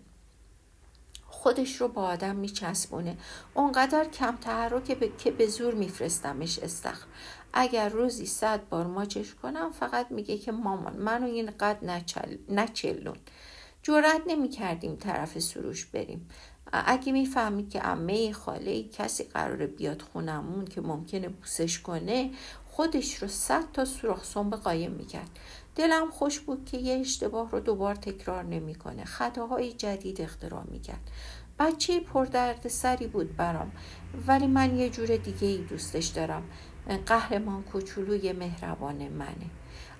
خودش 1.48 1.82
رو 1.82 1.88
با 1.88 2.04
آدم 2.04 2.36
میچسبونه. 2.36 3.18
اونقدر 3.54 4.06
کم 4.06 4.36
تحرک 4.42 5.18
که 5.18 5.32
به 5.32 5.48
زور 5.48 5.74
میفرستمش 5.74 6.60
استخر. 6.60 7.06
اگر 7.54 7.90
روزی 7.90 8.26
صد 8.26 8.70
بار 8.70 8.88
ماچش 8.88 9.36
کنم 9.36 9.72
فقط 9.72 10.12
میگه 10.12 10.38
که 10.38 10.52
مامان 10.52 10.98
منو 10.98 11.26
اینقدر 11.26 11.86
نچل... 11.86 12.38
نچلون. 12.50 13.18
جرأت 13.84 14.22
نمی 14.28 14.50
کردیم 14.50 14.96
طرف 14.96 15.40
سروش 15.40 15.86
بریم. 15.86 16.30
اگه 16.72 17.12
می‌فهمید 17.12 17.70
که 17.70 17.88
امه 17.88 18.32
خاله 18.32 18.84
کسی 18.84 19.24
قراره 19.24 19.68
بیاد 19.68 20.02
خونمون 20.02 20.66
که 20.66 20.82
ممکنه 20.82 21.30
بوسش 21.30 21.80
کنه 21.80 22.32
خودش 22.66 23.16
رو 23.16 23.28
صد 23.28 23.72
تا 23.74 23.86
سوراخ 23.86 24.24
سنب 24.24 24.56
قایم 24.56 24.92
می‌کرد. 24.92 25.30
دلم 25.76 26.12
خوش 26.12 26.40
بود 26.40 26.66
که 26.66 26.78
یه 26.78 27.00
اشتباه 27.00 27.52
رو 27.52 27.60
دوبار 27.60 27.96
تکرار 27.96 28.44
نمی‌کنه. 28.44 29.06
خطاهای 29.06 29.74
جدید 29.74 30.22
اختراع 30.22 30.64
می‌کرد. 30.64 31.12
بچه 31.60 32.00
پردرد 32.00 32.68
سری 32.68 33.08
بود 33.08 33.36
برام 33.36 33.72
ولی 34.28 34.48
من 34.48 34.78
یه 34.78 34.90
جور 34.90 35.18
دیگه 35.18 35.48
ای 35.48 35.58
دوستش 35.58 36.06
دارم. 36.06 36.44
قهرمان 37.06 37.64
کوچولوی 37.64 38.32
مهربان 38.32 39.08
منه. 39.08 39.50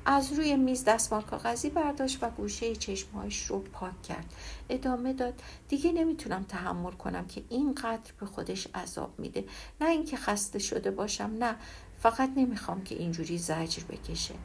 از 0.06 0.34
روی 0.34 0.56
میز 0.56 0.84
دستمال 0.84 1.22
کاغذی 1.22 1.70
برداشت 1.70 2.24
و 2.24 2.30
گوشه 2.30 2.76
چشمهایش 2.76 3.46
رو 3.46 3.60
پاک 3.60 4.02
کرد. 4.02 4.34
ادامه 4.70 5.14
داد 5.14 5.42
دیگه 5.68 5.92
نمی‌تونم 5.92 6.44
تحمل 6.44 6.92
کنم 6.92 7.28
که 7.28 7.44
اینقدر 7.50 8.12
به 8.20 8.26
خودش 8.26 8.68
عذاب 8.76 9.20
میده. 9.20 9.44
نه 9.82 9.90
اینکه 9.90 10.18
خسته 10.18 10.60
شده 10.60 10.92
باشم 10.92 11.32
نه. 11.40 11.56
فقط 12.00 12.30
نمی‌خوام 12.36 12.84
که 12.84 12.96
اینجوری 12.96 13.38
زجر 13.38 13.84
بکشه. 13.90 14.36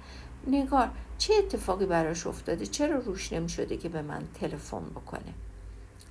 نگار 0.46 0.90
چه 1.18 1.34
اتفاقی 1.34 1.86
براش 1.86 2.26
افتاده؟ 2.26 2.66
چرا 2.66 2.98
روش 2.98 3.32
نمی‌شده 3.32 3.76
که 3.76 3.88
به 3.88 4.02
من 4.02 4.22
تلفن 4.40 4.84
بکنه؟ 4.84 5.34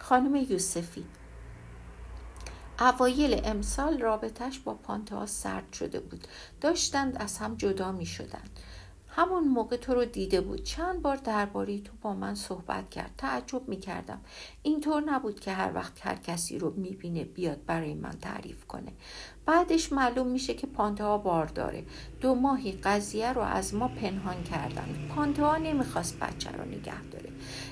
خانم 0.01 0.35
یوسفی. 0.35 1.05
اوایل 2.79 3.41
امسال 3.43 4.01
رابطش 4.01 4.59
با 4.59 4.73
پانتها 4.73 5.25
سرد 5.25 5.73
شده 5.73 5.99
بود. 5.99 6.27
داشتند 6.61 7.17
از 7.17 7.37
هم 7.37 7.55
جدا 7.55 7.91
می 7.91 8.05
شدند 8.05 8.59
همون 9.07 9.47
موقع 9.47 9.77
تو 9.77 9.93
رو 9.93 10.05
دیده 10.05 10.41
بود. 10.41 10.63
چند 10.63 11.01
بار 11.01 11.15
درباره 11.15 11.79
تو 11.79 11.91
با 12.01 12.13
من 12.13 12.35
صحبت 12.35 12.89
کرد. 12.89 13.11
تعجب 13.17 13.69
می 13.69 13.77
کردم 13.77 14.21
اینطور 14.63 15.03
نبود 15.03 15.39
که 15.39 15.51
هر 15.51 15.73
وقت 15.73 16.07
هر 16.07 16.15
کسی 16.15 16.59
رو 16.59 16.73
می 16.75 16.95
بینه 16.95 17.23
بیاد 17.23 17.65
برای 17.65 17.93
من 17.93 18.11
تعریف 18.11 18.65
کنه. 18.65 18.93
بعدش 19.45 19.93
معلوم 19.93 20.27
میشه 20.27 20.53
که 20.53 20.67
پانتها 20.67 21.17
بار 21.17 21.45
داره. 21.45 21.83
دو 22.21 22.35
ماهی 22.35 22.71
قضیه 22.71 23.33
رو 23.33 23.41
از 23.41 23.73
ما 23.73 23.87
پنهان 23.87 24.43
کردن. 24.43 25.09
پانتها 25.15 25.57
نمی‌خواست 25.57 26.19
بچه 26.19 26.51
رو 26.51 26.65
نگه 26.65 27.03
داره. 27.03 27.29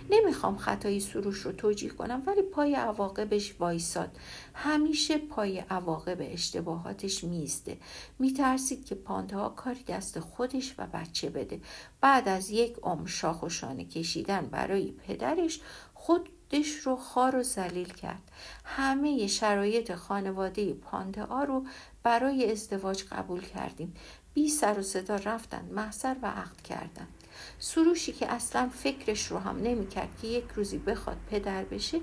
نمی‌خوام 0.10 0.58
خطای 0.58 1.00
سروش 1.00 1.38
رو 1.38 1.52
توجیه 1.52 1.90
کنم 1.90 2.24
ولی 2.26 2.42
پای 2.42 2.76
عواقبش 2.76 3.56
وایساد. 3.60 4.18
همیشه 4.54 5.18
پای 5.18 5.60
عواقب 5.60 6.18
اشتباهاتش 6.20 7.24
می‌زده. 7.24 7.78
میترسید 8.20 8.86
که 8.86 8.96
پانتها 8.96 9.50
کاری 9.50 9.84
دست 9.84 10.20
خودش 10.20 10.76
و 10.78 10.88
بچه 10.88 11.30
بده. 11.30 11.62
بعد 12.02 12.28
از 12.28 12.50
یک 12.50 12.78
عمر 12.84 13.08
شاخ 13.08 13.44
و 13.44 13.50
شانه 13.50 13.86
کشیدن 13.86 14.46
برای 14.46 14.92
پدرش 14.92 15.60
خود 15.94 16.30
دش 16.52 16.72
رو 16.72 16.96
خار 16.96 17.36
و 17.36 17.44
زلیل 17.44 17.94
کرد. 17.94 18.22
همه 18.66 19.28
شرایط 19.28 19.96
خانواده 19.96 20.74
پانده 20.74 21.26
رو 21.26 21.66
برای 22.04 22.52
ازدواج 22.52 23.04
قبول 23.12 23.42
کردیم. 23.42 23.96
بی 24.34 24.50
سر 24.50 24.80
و 24.80 24.82
صدا 24.82 25.16
رفتن 25.16 25.70
محضر 25.72 26.16
و 26.22 26.28
عقد 26.28 26.62
کردن. 26.62 27.08
سروشی 27.60 28.12
که 28.12 28.32
اصلا 28.32 28.70
فکرش 28.70 29.28
رو 29.28 29.38
هم 29.38 29.58
نمی‌کرد 29.64 30.10
که 30.22 30.28
یک 30.28 30.46
روزی 30.56 30.78
بخواد 30.78 31.18
پدر 31.30 31.64
بشه 31.64 32.02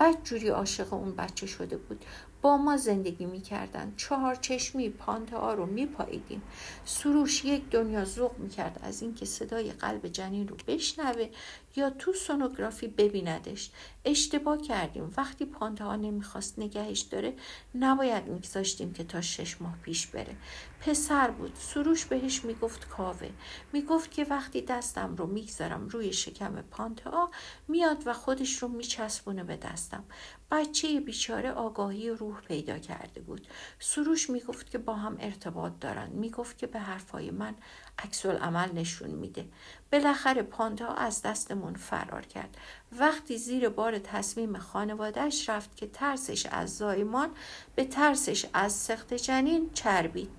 بد 0.00 0.22
جوری 0.22 0.48
عاشق 0.48 0.92
اون 0.92 1.16
بچه 1.16 1.46
شده 1.46 1.76
بود. 1.76 2.04
با 2.42 2.56
ما 2.56 2.76
زندگی 2.76 3.26
می‌کردن 3.26 3.92
چهار 3.96 4.34
چشمی 4.34 4.90
پانته 4.90 5.36
ها 5.36 5.54
رو 5.54 5.66
میپاییدیم 5.66 6.42
سروش 6.84 7.44
یک 7.44 7.70
دنیا 7.70 8.04
ذوق 8.04 8.38
می‌کرد 8.38 8.80
از 8.82 9.02
اینکه 9.02 9.26
صدای 9.26 9.72
قلب 9.72 10.08
جنین 10.08 10.48
رو 10.48 10.56
بشنوه 10.66 11.28
یا 11.76 11.90
تو 11.90 12.12
سونوگرافی 12.12 12.88
ببیندش. 12.88 13.70
اشتباه 14.04 14.62
کردیم. 14.62 15.12
وقتی 15.16 15.44
پانته 15.44 15.84
ها 15.84 15.96
نمی‌خواست 15.96 16.58
نگهش 16.58 17.00
داره 17.00 17.34
نباید 17.74 18.26
میگذاشتیم 18.26 18.92
که 18.92 19.04
تا 19.04 19.20
شش 19.20 19.60
ماه 19.60 19.76
پیش 19.82 20.06
بره. 20.06 20.36
پسر 20.80 21.30
بود. 21.30 21.52
سروش 21.54 22.04
بهش 22.04 22.44
می‌گفت 22.44 22.88
کاوه. 22.88 23.30
می‌گفت 23.72 24.10
که 24.10 24.24
وقتی 24.24 24.62
دستم 24.62 25.16
رو 25.16 25.26
می‌گذارم 25.26 25.88
روی 25.88 26.12
شکم 26.12 26.62
پانته 26.62 27.10
ها 27.10 27.30
میاد 27.68 28.02
و 28.06 28.12
خودش 28.12 28.62
رو 28.62 28.68
میچسبونه 28.68 29.44
به 29.44 29.56
دستم. 29.56 30.04
بچه 30.50 31.00
بیچاره 31.00 31.52
آگاهی 31.52 32.10
روح 32.10 32.40
پیدا 32.40 32.78
کرده 32.78 33.20
بود. 33.20 33.46
سروش 33.78 34.30
می‌گفت 34.30 34.70
که 34.70 34.78
با 34.78 34.94
هم 34.94 35.16
ارتباط 35.20 35.72
دارن. 35.80 36.08
می‌گفت 36.08 36.58
که 36.58 36.66
به 36.66 36.78
حرفای 36.78 37.30
من 37.30 37.54
عکس 37.98 38.26
عمل 38.26 38.72
نشون 38.72 39.10
میده. 39.10 39.44
بالاخره 39.92 40.42
پاندا 40.42 40.88
از 40.88 41.22
دستمون 41.22 41.74
فرار 41.74 42.22
کرد. 42.22 42.56
وقتی 42.98 43.38
زیر 43.38 43.68
بار 43.68 43.98
تصمیم 43.98 44.58
خانوادهش 44.58 45.48
رفت 45.48 45.76
که 45.76 45.86
ترسش 45.86 46.46
از 46.46 46.76
زایمان 46.76 47.30
به 47.74 47.84
ترسش 47.84 48.46
از 48.54 48.72
سخت 48.72 49.14
جنین 49.14 49.70
چربید. 49.74 50.30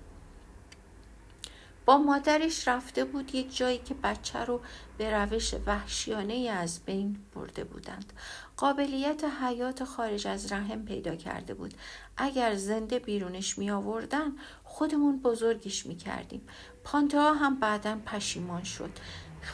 با 1.88 1.98
مادرش 1.98 2.68
رفته 2.68 3.04
بود 3.04 3.34
یک 3.34 3.56
جایی 3.56 3.78
که 3.78 3.94
بچه 3.94 4.38
رو 4.38 4.60
به 4.98 5.10
روش 5.14 5.54
وحشیانه 5.66 6.34
از 6.34 6.80
بین 6.84 7.18
برده 7.34 7.64
بودند. 7.64 8.12
قابلیت 8.56 9.24
حیات 9.24 9.84
خارج 9.84 10.26
از 10.26 10.52
رحم 10.52 10.84
پیدا 10.84 11.16
کرده 11.16 11.54
بود. 11.54 11.74
اگر 12.16 12.54
زنده 12.54 12.98
بیرونش 12.98 13.58
می 13.58 13.70
آوردن 13.70 14.32
خودمون 14.64 15.18
بزرگش 15.18 15.86
می 15.86 15.96
کردیم 15.96 16.48
پانتا 16.92 17.34
هم 17.34 17.60
بعدا 17.60 17.98
پشیمان 18.06 18.64
شد. 18.64 18.90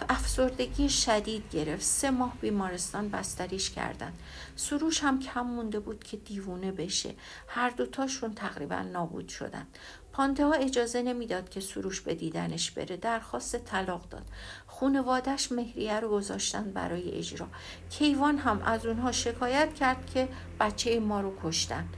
افسردگی 0.09 0.89
شدید 0.89 1.51
گرفت. 1.51 1.83
سه 1.83 2.11
ماه 2.11 2.35
بیمارستان 2.41 3.09
بستریش 3.09 3.71
کردن 3.71 4.13
سروش 4.57 5.03
هم 5.03 5.19
کم 5.19 5.41
مونده 5.41 5.81
بود 5.81 6.05
که 6.05 6.17
دیوونه 6.17 6.73
بشه. 6.73 7.15
هر 7.49 7.71
دوتاشون 7.71 8.35
تقریبا 8.35 8.81
نابود 8.81 9.29
شدن 9.29 9.67
پانته 10.13 10.45
ها 10.45 10.53
اجازه 10.53 11.03
نمی‌داد 11.03 11.49
که 11.49 11.61
سروش 11.61 12.01
به 12.01 12.15
دیدنش 12.15 12.71
بره. 12.71 12.97
درخواست 12.97 13.57
طلاق 13.57 14.09
داد. 14.09 14.27
خونوادش 14.67 15.53
مهریه 15.53 16.01
رو 16.01 16.09
گذاشتن 16.09 16.73
برای 16.73 17.11
اجرا. 17.11 17.49
کیوان 17.91 18.39
هم 18.39 18.63
از 18.63 18.87
اونها 18.87 19.13
شکایت 19.13 19.75
کرد 19.75 20.11
که 20.15 20.29
بچه 20.61 21.01
ما 21.01 21.21
رو 21.21 21.39
کشتن. 21.45 21.89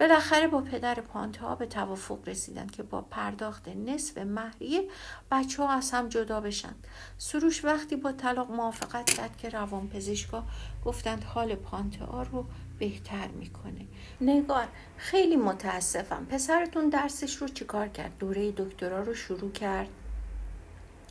بالاخره 0.00 0.46
با 0.46 0.60
پدر 0.60 0.94
پانته 0.94 1.40
ها 1.40 1.54
به 1.54 1.66
توافق 1.66 2.28
رسیدن 2.28 2.66
که 2.66 2.82
با 2.82 3.00
پرداخت 3.00 3.68
نصف 3.68 4.18
مهریه 4.18 4.88
بچه 5.30 5.62
ها 5.62 5.72
از 5.72 5.90
هم 5.90 6.08
جدا 6.08 6.40
بشن. 6.40 6.74
سروش 7.18 7.64
وقتی 7.64 7.96
با 7.96 8.12
طلاق 8.12 8.50
موافقت 8.50 9.10
کرد 9.10 9.36
که 9.36 9.48
روان 9.48 9.88
پزشکا 9.88 10.44
گفتند 10.84 11.24
حال 11.24 11.54
پانته 11.54 12.04
ها 12.04 12.22
رو 12.22 12.46
بهتر 12.78 13.28
می‌کنه. 13.28 13.86
نگار 14.20 14.68
خیلی 14.96 15.36
متاسفم. 15.36 16.26
پسرتون 16.30 16.88
درسش 16.88 17.36
رو 17.36 17.48
چیکار 17.48 17.88
کرد؟ 17.88 18.18
دوره 18.18 18.52
دکترا 18.52 19.02
رو 19.02 19.14
شروع 19.14 19.52
کرد؟ 19.52 19.88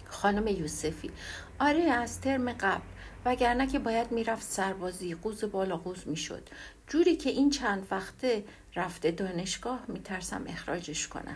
خانم 0.06 0.48
یوسفی 0.48 1.12
آره 1.60 1.82
از 1.82 2.22
ترم 2.22 2.52
قبل 2.52 2.84
وگرنه 3.26 3.68
که 3.68 3.80
باید 3.80 4.12
می‌رفت 4.12 4.44
سربازی 4.44 5.16
قوز 5.16 5.44
بالا 5.44 5.78
قوز 5.78 6.08
می‌شد. 6.08 6.50
جوری 6.88 7.16
که 7.16 7.30
این 7.30 7.50
چند 7.50 7.88
وقته 7.92 8.44
رفته 8.76 9.12
دانشگاه 9.12 9.80
میترسم 9.88 10.44
اخراجش 10.48 11.08
کنن 11.08 11.36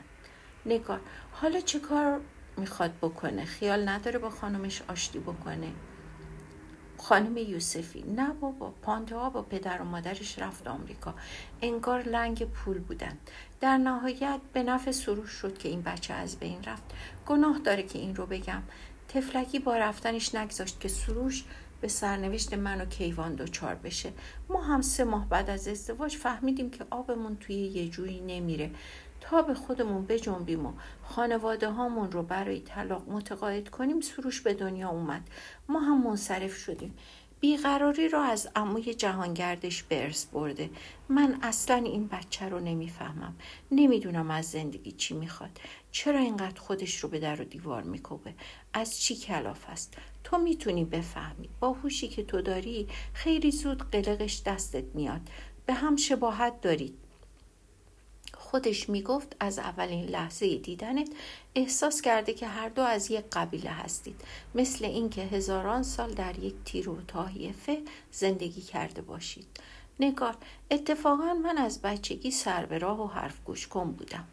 نگار 0.66 1.00
حالا 1.32 1.60
چه 1.60 1.80
کار 1.80 2.22
می‌خواد 2.58 2.92
بکنه؟ 3.02 3.46
خیال 3.46 3.90
نداره 3.90 4.20
با 4.20 4.30
خانمش 4.30 4.82
آشتی 4.88 5.20
بکنه. 5.20 5.72
خانم 6.98 7.38
یوسفی 7.38 8.04
نه 8.04 8.34
بابا 8.34 8.74
پانده 8.82 9.16
ها 9.16 9.30
با 9.30 9.42
پدر 9.42 9.82
و 9.82 9.86
مادرش 9.86 10.40
رفت 10.40 10.68
آمریکا. 10.68 11.16
انگار 11.62 12.02
لنگ 12.02 12.46
پول 12.46 12.80
بودن. 12.80 13.18
در 13.62 13.78
نهایت 13.78 14.40
به 14.54 14.64
نفع 14.64 14.92
سروش 14.92 15.30
شد 15.30 15.58
که 15.58 15.70
این 15.70 15.82
بچه 15.82 16.14
از 16.14 16.40
بین 16.40 16.64
رفت. 16.64 16.84
گناه 17.26 17.60
داره 17.60 17.84
که 17.84 18.00
این 18.00 18.16
رو 18.16 18.26
بگم. 18.26 18.64
تفلکی 19.08 19.60
با 19.60 19.78
رفتنش 19.78 20.36
نگذاشت 20.36 20.80
که 20.80 20.88
سروش 20.88 21.44
به 21.82 21.88
سرنوشت 21.88 22.54
من 22.54 22.82
و 22.82 22.86
کیوان 22.86 23.36
دچار 23.36 23.76
بشه. 23.76 24.12
ما 24.50 24.62
هم 24.62 24.82
سه 24.82 25.04
ماه 25.04 25.30
بعد 25.30 25.50
از 25.50 25.68
ازدواج 25.68 26.16
فهمیدیم 26.16 26.70
که 26.70 26.86
آبمون 26.90 27.38
توی 27.38 27.56
یه 27.56 27.90
جویی 27.90 28.22
نمیره. 28.22 28.72
تا 29.22 29.42
به 29.42 29.54
خودمون 29.54 30.06
بجنبیم 30.06 30.66
و 30.66 30.74
خانواده 31.04 31.70
هامون 31.70 32.12
رو 32.12 32.24
برای 32.24 32.60
طلاق 32.60 33.10
متقاعد 33.10 33.70
کنیم 33.70 34.02
سروش 34.02 34.42
به 34.42 34.54
دنیا 34.54 34.90
اومد. 34.90 35.22
ما 35.70 35.80
هم 35.80 36.04
منصرف 36.04 36.56
شدیم. 36.56 36.98
بیقراری 37.40 38.10
را 38.10 38.24
از 38.24 38.50
عموی 38.56 38.94
جهانگردش 38.94 39.84
برس 39.84 40.26
برده. 40.26 40.70
من 41.10 41.40
اصلا 41.42 41.76
این 41.76 42.08
بچه 42.08 42.50
رو 42.50 42.60
نمی‌فهمم. 42.60 43.36
نمی‌دونم 43.72 44.32
از 44.32 44.46
زندگی 44.46 44.92
چی 44.92 45.14
می‌خواد. 45.14 45.60
چرا 45.92 46.20
اینقدر 46.20 46.60
خودش 46.60 47.00
رو 47.00 47.10
به 47.10 47.20
در 47.20 47.42
و 47.42 47.44
دیوار 47.44 47.84
میکوبه؟ 47.84 48.34
از 48.74 49.02
چی 49.02 49.16
کلاف 49.16 49.70
است؟ 49.70 49.98
تو 50.24 50.38
می‌تونی 50.38 50.86
بفهمی. 50.86 51.50
با 51.60 51.72
هوشی 51.72 52.08
که 52.08 52.24
تو 52.24 52.42
داری 52.42 52.88
خیلی 53.14 53.52
زود 53.52 53.92
قلقش 53.92 54.42
دستت 54.46 54.96
میاد. 54.96 55.22
به 55.66 55.74
هم 55.74 55.96
شباهت 55.96 56.62
دارید. 56.62 56.98
خودش 58.34 58.90
می‌گفت 58.90 59.36
از 59.40 59.60
اولین 59.60 60.06
لحظه 60.06 60.58
دیدنت 60.58 61.10
احساس 61.60 62.02
کرده 62.02 62.34
که 62.34 62.48
هر 62.48 62.70
دو 62.70 62.82
از 62.82 63.12
یک 63.12 63.26
قبیله 63.32 63.70
هستید. 63.70 64.22
مثل 64.56 64.86
اینکه 64.86 65.22
هزاران 65.22 65.84
سال 65.84 66.14
در 66.14 66.40
یک 66.40 66.56
تیر 66.66 66.90
و 66.90 66.98
تاهیفه 67.08 67.82
زندگی 68.12 68.62
کرده 68.62 69.02
باشید. 69.02 69.48
نگار 70.00 70.36
اتفاقا 70.72 71.34
من 71.34 71.58
از 71.58 71.82
بچگی 71.82 72.32
سر 72.32 72.66
به 72.66 72.78
راه 72.78 73.02
و 73.04 73.08
حرف 73.08 73.44
گوش 73.46 73.68
کن 73.68 73.92
بودم. 73.92 74.28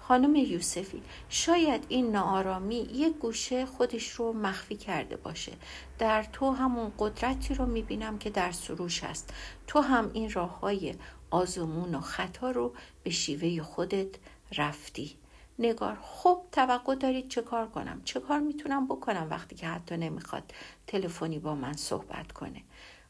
خانم 0.00 0.36
یوسفی 0.36 1.02
شاید 1.28 1.86
این 1.88 2.10
ناآرامی 2.10 2.76
یک 2.76 3.12
گوشه 3.12 3.66
خودش 3.66 4.10
رو 4.10 4.32
مخفی 4.32 4.76
کرده 4.76 5.16
باشه. 5.16 5.52
در 5.98 6.22
تو 6.22 6.50
همون 6.50 6.92
قدرتی 6.98 7.54
رو 7.54 7.66
می‌بینم 7.66 8.18
که 8.18 8.30
در 8.30 8.52
سروش 8.52 9.04
هست. 9.04 9.34
تو 9.66 9.80
هم 9.80 10.10
این 10.12 10.30
راه 10.30 10.60
های 10.60 10.94
آزمون 11.30 11.94
و 11.94 12.00
خطا 12.00 12.50
رو 12.50 12.74
به 13.02 13.10
شیوه 13.10 13.62
خودت 13.62 14.08
رفتی. 14.56 15.16
نگار 15.58 15.98
خب 16.02 16.42
توقع 16.52 16.94
دارید 16.94 17.28
چه 17.28 17.42
کار 17.42 17.68
کنم؟ 17.68 18.02
چه 18.04 18.20
کار 18.20 18.40
می‌تونم 18.40 18.86
بکنم 18.86 19.26
وقتی 19.30 19.56
که 19.56 19.66
حتی 19.68 19.96
نمی‌خواد 19.96 20.52
تلفنی 20.86 21.38
با 21.38 21.54
من 21.54 21.72
صحبت 21.72 22.32
کنه؟ 22.32 22.62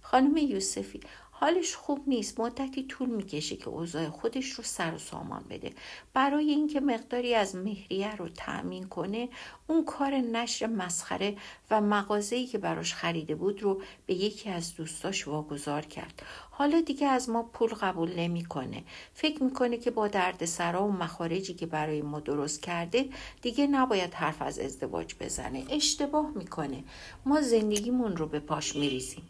خانم 0.02 0.36
یوسفی 0.36 1.00
حالش 1.40 1.74
خوب 1.74 2.04
نیست. 2.06 2.40
مدتی 2.40 2.82
طول 2.82 3.08
می‌کشه 3.08 3.56
که 3.56 3.68
اوضاع 3.68 4.08
خودش 4.08 4.50
رو 4.50 4.64
سر 4.64 4.94
و 4.94 4.98
سامان 4.98 5.44
بده. 5.50 5.72
برای 6.14 6.50
اینکه 6.50 6.80
مقداری 6.80 7.34
از 7.34 7.56
مهریه 7.56 8.16
رو 8.16 8.28
تأمین 8.28 8.86
کنه 8.88 9.28
اون 9.66 9.84
کار 9.84 10.14
نشر 10.14 10.66
مسخره 10.66 11.36
و 11.70 11.80
مغازه‌ای 11.80 12.46
که 12.46 12.58
براش 12.58 12.94
خریده 12.94 13.34
بود 13.34 13.62
رو 13.62 13.82
به 14.06 14.14
یکی 14.14 14.50
از 14.50 14.74
دوستاش 14.74 15.28
واگذار 15.28 15.82
کرد. 15.82 16.22
حالا 16.50 16.80
دیگه 16.80 17.06
از 17.06 17.30
ما 17.30 17.42
پول 17.42 17.70
قبول 17.70 18.12
نمی‌کنه. 18.16 18.84
فکر 19.14 19.42
می‌کنه 19.42 19.76
که 19.76 19.90
با 19.90 20.08
دردسرا 20.08 20.86
و 20.86 20.92
مخارجی 20.92 21.54
که 21.54 21.66
برای 21.66 22.02
ما 22.02 22.20
درست 22.20 22.62
کرده 22.62 23.08
دیگه 23.42 23.66
نباید 23.66 24.14
حرف 24.14 24.42
از 24.42 24.58
ازدواج 24.58 25.14
بزنه. 25.20 25.64
اشتباه 25.70 26.30
می‌کنه. 26.34 26.84
ما 27.26 27.40
زندگیمون 27.40 28.16
رو 28.16 28.26
به 28.26 28.40
پاش 28.40 28.76
میریزیم. 28.76 29.22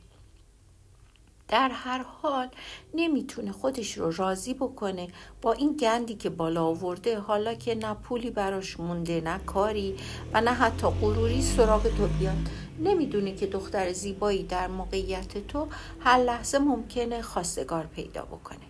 در 1.48 1.68
هر 1.68 2.02
حال 2.02 2.48
نمی‌تونه 2.94 3.52
خودش 3.52 3.98
رو 3.98 4.12
راضی 4.12 4.54
بکنه. 4.54 5.08
با 5.42 5.52
این 5.52 5.76
گندی 5.76 6.14
که 6.14 6.30
بالا 6.30 6.64
آورده 6.64 7.18
حالا 7.18 7.54
که 7.54 7.74
نه 7.74 7.94
پولی 7.94 8.30
براش 8.30 8.80
مونده 8.80 9.20
نه 9.20 9.38
کاری 9.38 9.96
و 10.32 10.40
نه 10.40 10.50
حتی 10.50 10.86
غروری 10.86 11.42
سراغ 11.42 11.82
تو 11.82 12.06
بیاد 12.18 12.36
نمی‌دونه 12.78 13.34
که 13.34 13.46
دختر 13.46 13.92
زیبایی 13.92 14.42
در 14.42 14.68
موقعیت 14.68 15.46
تو 15.48 15.68
هر 16.00 16.18
لحظه 16.18 16.58
ممکنه 16.58 17.22
خواستگار 17.22 17.86
پیدا 17.86 18.24
بکنه. 18.24 18.67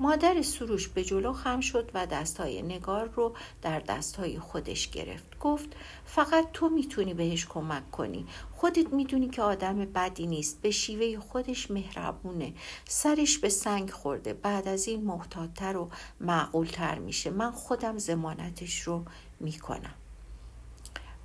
مادر 0.00 0.42
سروش 0.42 0.88
به 0.88 1.04
جلو 1.04 1.32
خم 1.32 1.60
شد 1.60 1.90
و 1.94 2.06
دستهای 2.06 2.62
نگار 2.62 3.08
رو 3.08 3.34
در 3.62 3.80
دستهای 3.80 4.38
خودش 4.38 4.90
گرفت. 4.90 5.38
گفت 5.38 5.76
فقط 6.04 6.52
تو 6.52 6.68
می‌تونی 6.68 7.14
بهش 7.14 7.46
کمک 7.46 7.90
کنی. 7.90 8.26
خودت 8.52 8.92
می‌دونی 8.92 9.28
که 9.28 9.42
آدم 9.42 9.76
بدی 9.78 10.26
نیست. 10.26 10.62
به 10.62 10.70
شیوه 10.70 11.20
خودش 11.20 11.70
مهربونه. 11.70 12.54
سرش 12.88 13.38
به 13.38 13.48
سنگ 13.48 13.90
خورده. 13.90 14.32
بعد 14.32 14.68
از 14.68 14.88
این 14.88 15.04
محتاطتر 15.04 15.76
و 15.76 15.90
معقولتر 16.20 16.98
میشه. 16.98 17.30
من 17.30 17.50
خودم 17.50 17.98
زمانتش 17.98 18.80
رو 18.80 19.04
می‌کنم. 19.40 19.94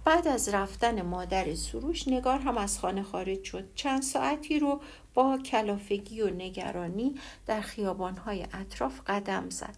بعد 0.05 0.27
از 0.27 0.49
رفتن 0.49 1.01
مادر 1.01 1.55
سروش 1.55 2.07
نگار 2.07 2.39
هم 2.39 2.57
از 2.57 2.79
خانه 2.79 3.03
خارج 3.03 3.43
شد. 3.43 3.75
چند 3.75 4.01
ساعتی 4.01 4.59
رو 4.59 4.81
با 5.13 5.37
کلافگی 5.37 6.21
و 6.21 6.29
نگرانی 6.29 7.15
در 7.45 7.61
خیابانهای 7.61 8.47
اطراف 8.53 9.01
قدم 9.07 9.49
زد 9.49 9.75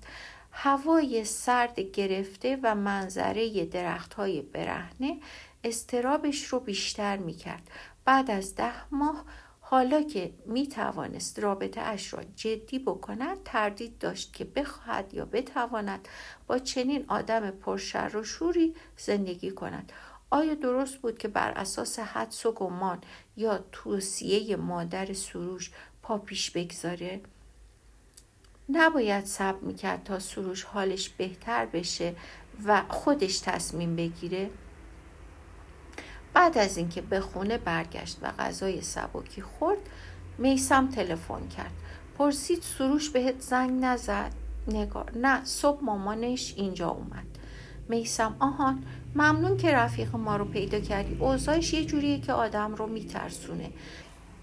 هوای 0.52 1.26
سرد 1.26 1.80
گرفته 1.80 2.60
و 2.64 2.76
منظره 2.76 3.66
درختهای 3.66 4.42
برهنه 4.42 5.20
استرابش 5.64 6.46
رو 6.46 6.60
بیشتر 6.60 7.18
می 7.18 7.34
کرد. 7.34 7.72
بعد 8.06 8.32
از 8.32 8.56
ده 8.56 8.94
ماه 8.96 9.26
حالا 9.68 10.02
که 10.02 10.34
می 10.46 10.68
توانست 10.68 11.40
رابطه 11.40 11.82
اش 11.82 12.14
را 12.14 12.24
جدی 12.36 12.80
بکند 12.80 13.38
تردید 13.46 13.98
داشت 13.98 14.34
که 14.34 14.46
بخواهد 14.46 15.14
یا 15.14 15.26
بتواند 15.26 16.08
با 16.48 16.60
چنین 16.60 17.06
آدم 17.08 17.52
پرشر 17.52 18.18
و 18.18 18.24
شوری 18.24 18.76
زندگی 18.98 19.52
کند 19.52 19.92
آیا 20.30 20.54
درست 20.54 20.98
بود 20.98 21.18
که 21.18 21.28
بر 21.28 21.52
اساس 21.52 22.00
حدس 22.00 22.46
و 22.46 22.52
گمان 22.52 23.02
یا 23.38 23.60
توصیه 23.72 24.56
مادر 24.56 25.14
سروش 25.14 25.72
پا 26.02 26.18
پیش 26.18 26.52
بگذاره؟ 26.52 27.22
نباید 28.70 29.26
صبر 29.26 29.60
می‌کرد 29.60 30.04
تا 30.04 30.20
سروش 30.20 30.64
حالش 30.64 31.10
بهتر 31.10 31.66
بشه 31.66 32.16
و 32.66 32.82
خودش 32.90 33.40
تصمیم 33.40 33.96
بگیره؟ 33.96 34.50
بعد 36.34 36.58
از 36.58 36.78
اینکه 36.78 37.02
به 37.02 37.20
خونه 37.20 37.58
برگشت 37.58 38.18
و 38.22 38.32
غذای 38.40 38.82
سبکی 38.82 39.42
خورد 39.42 39.78
میسم 40.38 40.88
تلفن 40.88 41.48
کرد 41.48 41.72
پرسید 42.18 42.62
سروش 42.62 43.10
بهت 43.10 43.42
زنگ 43.42 43.86
نزد 43.86 44.32
نگار 44.68 45.12
نه 45.18 45.46
صبح 45.46 45.84
مامانش 45.84 46.54
اینجا 46.58 46.90
اومد 46.90 47.26
میسم 47.90 48.36
آهان 48.40 48.84
ممنون 49.16 49.58
که 49.58 49.72
رفیق 49.72 50.16
ما 50.16 50.36
رو 50.36 50.46
پیدا 50.46 50.80
کردی. 50.80 51.18
اوضاعش 51.20 51.74
یه 51.74 51.86
جوریه 51.86 52.20
که 52.20 52.34
آدم 52.34 52.76
رو 52.76 52.88
میترسونه. 52.88 53.70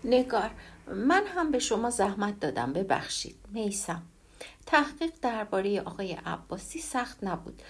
نگار 0.05 0.51
من 0.89 1.23
هم 1.27 1.51
به 1.51 1.59
شما 1.59 1.91
زحمت 1.91 2.41
دادم. 2.41 2.73
ببخشید. 2.73 3.37
میسم. 3.53 4.03
تحقیق 4.67 5.13
درباره 5.23 5.81
آقای 5.81 6.13
عباسی 6.13 6.79
سخت 6.79 7.25
نبود. 7.25 7.63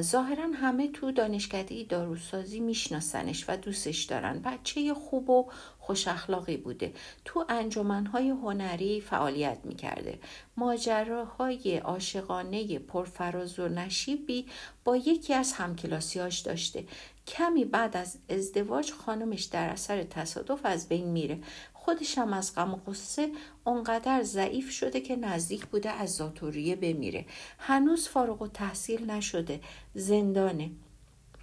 ظاهرا 0.00 0.48
همه 0.54 0.88
تو 0.88 1.12
دانشکده 1.12 1.84
داروسازی 1.84 2.60
میشناسنش 2.60 3.44
و 3.48 3.56
دوستش 3.56 4.04
دارن. 4.04 4.38
بچه 4.38 4.94
خوب 4.94 5.30
و 5.30 5.50
خوش 5.78 6.08
اخلاقی 6.08 6.56
بوده. 6.56 6.92
تو 7.24 7.44
انجمنهای 7.48 8.28
هنری 8.28 9.00
فعالیت 9.00 9.58
می‌کرده. 9.64 10.18
ماجراهای 10.56 11.78
عاشقانه 11.78 12.78
پرفراز 12.78 13.58
و 13.58 13.68
نشیبی 13.68 14.46
با 14.84 14.96
یکی 14.96 15.34
از 15.34 15.52
همکلاسیاش 15.52 16.38
داشته. 16.38 16.84
کمی 17.26 17.64
بعد 17.64 17.96
از 17.96 18.18
ازدواج 18.28 18.92
خانمش 18.92 19.44
در 19.44 19.68
اثر 19.68 20.02
تصادف 20.02 20.60
از 20.64 20.88
بین 20.88 21.08
میره. 21.08 21.38
خودش 21.84 22.18
هم 22.18 22.32
از 22.32 22.54
غم 22.54 22.74
و 22.74 22.76
قصه 22.76 23.32
اونقدر 23.64 24.22
ضعیف 24.22 24.70
شده 24.70 25.00
که 25.00 25.16
نزدیک 25.16 25.66
بوده 25.66 25.90
از 25.90 26.16
زاتوریه 26.16 26.76
بمیره. 26.76 27.26
هنوز 27.58 28.08
فارغ 28.08 28.42
و 28.42 28.48
تحصیل 28.48 29.10
نشده. 29.10 29.60
زندانه 29.94 30.70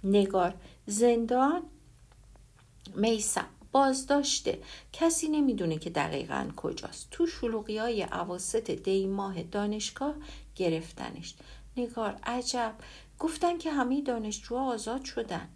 نگار. 0.04 0.54
زندان 0.86 1.62
میسم 2.94 3.46
بازداشته. 3.72 4.58
کسی 4.92 5.28
نمی‌دونه 5.28 5.78
که 5.78 5.90
دقیقا 5.90 6.48
کجاست. 6.56 7.08
تو 7.10 7.26
شلوغی 7.26 7.78
های 7.78 8.02
عواست 8.02 8.70
دی 8.70 9.06
ماه 9.06 9.42
دانشگاه 9.42 10.14
گرفتنش. 10.56 11.34
نگار 11.76 12.18
عجب. 12.24 12.74
گفتن 13.18 13.58
که 13.58 13.70
همه 13.70 14.00
دانشجوها 14.00 14.72
آزاد 14.72 15.04
شدن. 15.04 15.48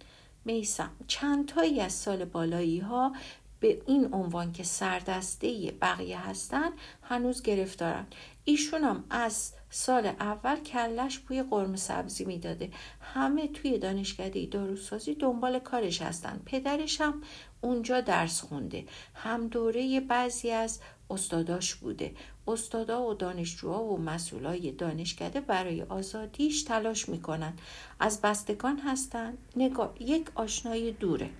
میسم 0.44 0.90
چند 1.06 1.48
تایی 1.48 1.80
از 1.80 1.92
سال 1.92 2.24
بالایی 2.24 2.78
ها 2.78 3.12
به 3.60 3.82
این 3.86 4.14
عنوان 4.14 4.52
که 4.52 4.62
سردسته 4.62 5.74
بقیه 5.80 6.28
هستن 6.28 6.70
هنوز 7.02 7.42
گرفتارن. 7.42 8.06
ایشون 8.44 8.84
هم 8.84 9.04
از 9.10 9.52
سال 9.70 10.06
اول 10.06 10.56
کلش 10.56 11.18
بوی 11.18 11.42
قرم 11.42 11.76
سبزی 11.76 12.24
می‌داده. 12.24 12.70
همه 13.00 13.48
توی 13.48 13.78
دانشکده 13.78 14.46
داروسازی 14.46 15.14
دنبال 15.14 15.58
کارش 15.58 16.02
هستن. 16.02 16.40
پدرش 16.46 17.00
هم 17.00 17.22
اونجا 17.60 18.00
درس 18.00 18.40
خونده. 18.40 18.84
هم 19.14 19.48
دوره 19.48 20.00
بعضی 20.00 20.50
از 20.50 20.80
استاداش 21.10 21.74
بوده. 21.74 22.14
استادا 22.48 23.06
و 23.06 23.14
دانشجوها 23.14 23.84
و 23.84 23.98
مسئولای 23.98 24.72
دانشکده 24.72 25.40
برای 25.40 25.82
آزادیش 25.82 26.62
تلاش 26.62 27.08
می‌کنن. 27.08 27.52
از 28.00 28.20
بستگان 28.20 28.78
هستن. 28.78 29.38
نگاه 29.56 29.94
یک 30.00 30.26
آشنای 30.34 30.92
دوره. 30.92 31.30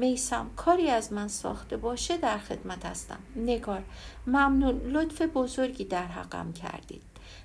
میسم 0.00 0.50
کاری 0.56 0.90
از 0.90 1.12
من 1.12 1.28
ساخته 1.28 1.76
باشه 1.76 2.16
در 2.16 2.38
خدمت 2.38 2.86
هستم. 2.86 3.18
نگار 3.36 3.84
ممنون 4.26 4.80
لطف 4.80 5.22
بزرگی 5.22 5.84
در 5.84 6.06
حقم 6.06 6.52
کردید. 6.52 7.02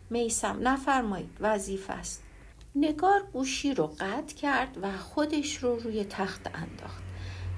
میسم 0.09 0.59
نفرمایید 0.61 1.37
وظیفه 1.39 1.93
است. 1.93 2.23
نگار 2.75 3.21
گوشی 3.33 3.73
رو 3.73 3.87
قطع 3.99 4.35
کرد 4.35 4.77
و 4.81 4.97
خودش 4.97 5.57
رو 5.57 5.75
روی 5.75 6.03
تخت 6.03 6.47
انداخت. 6.53 7.03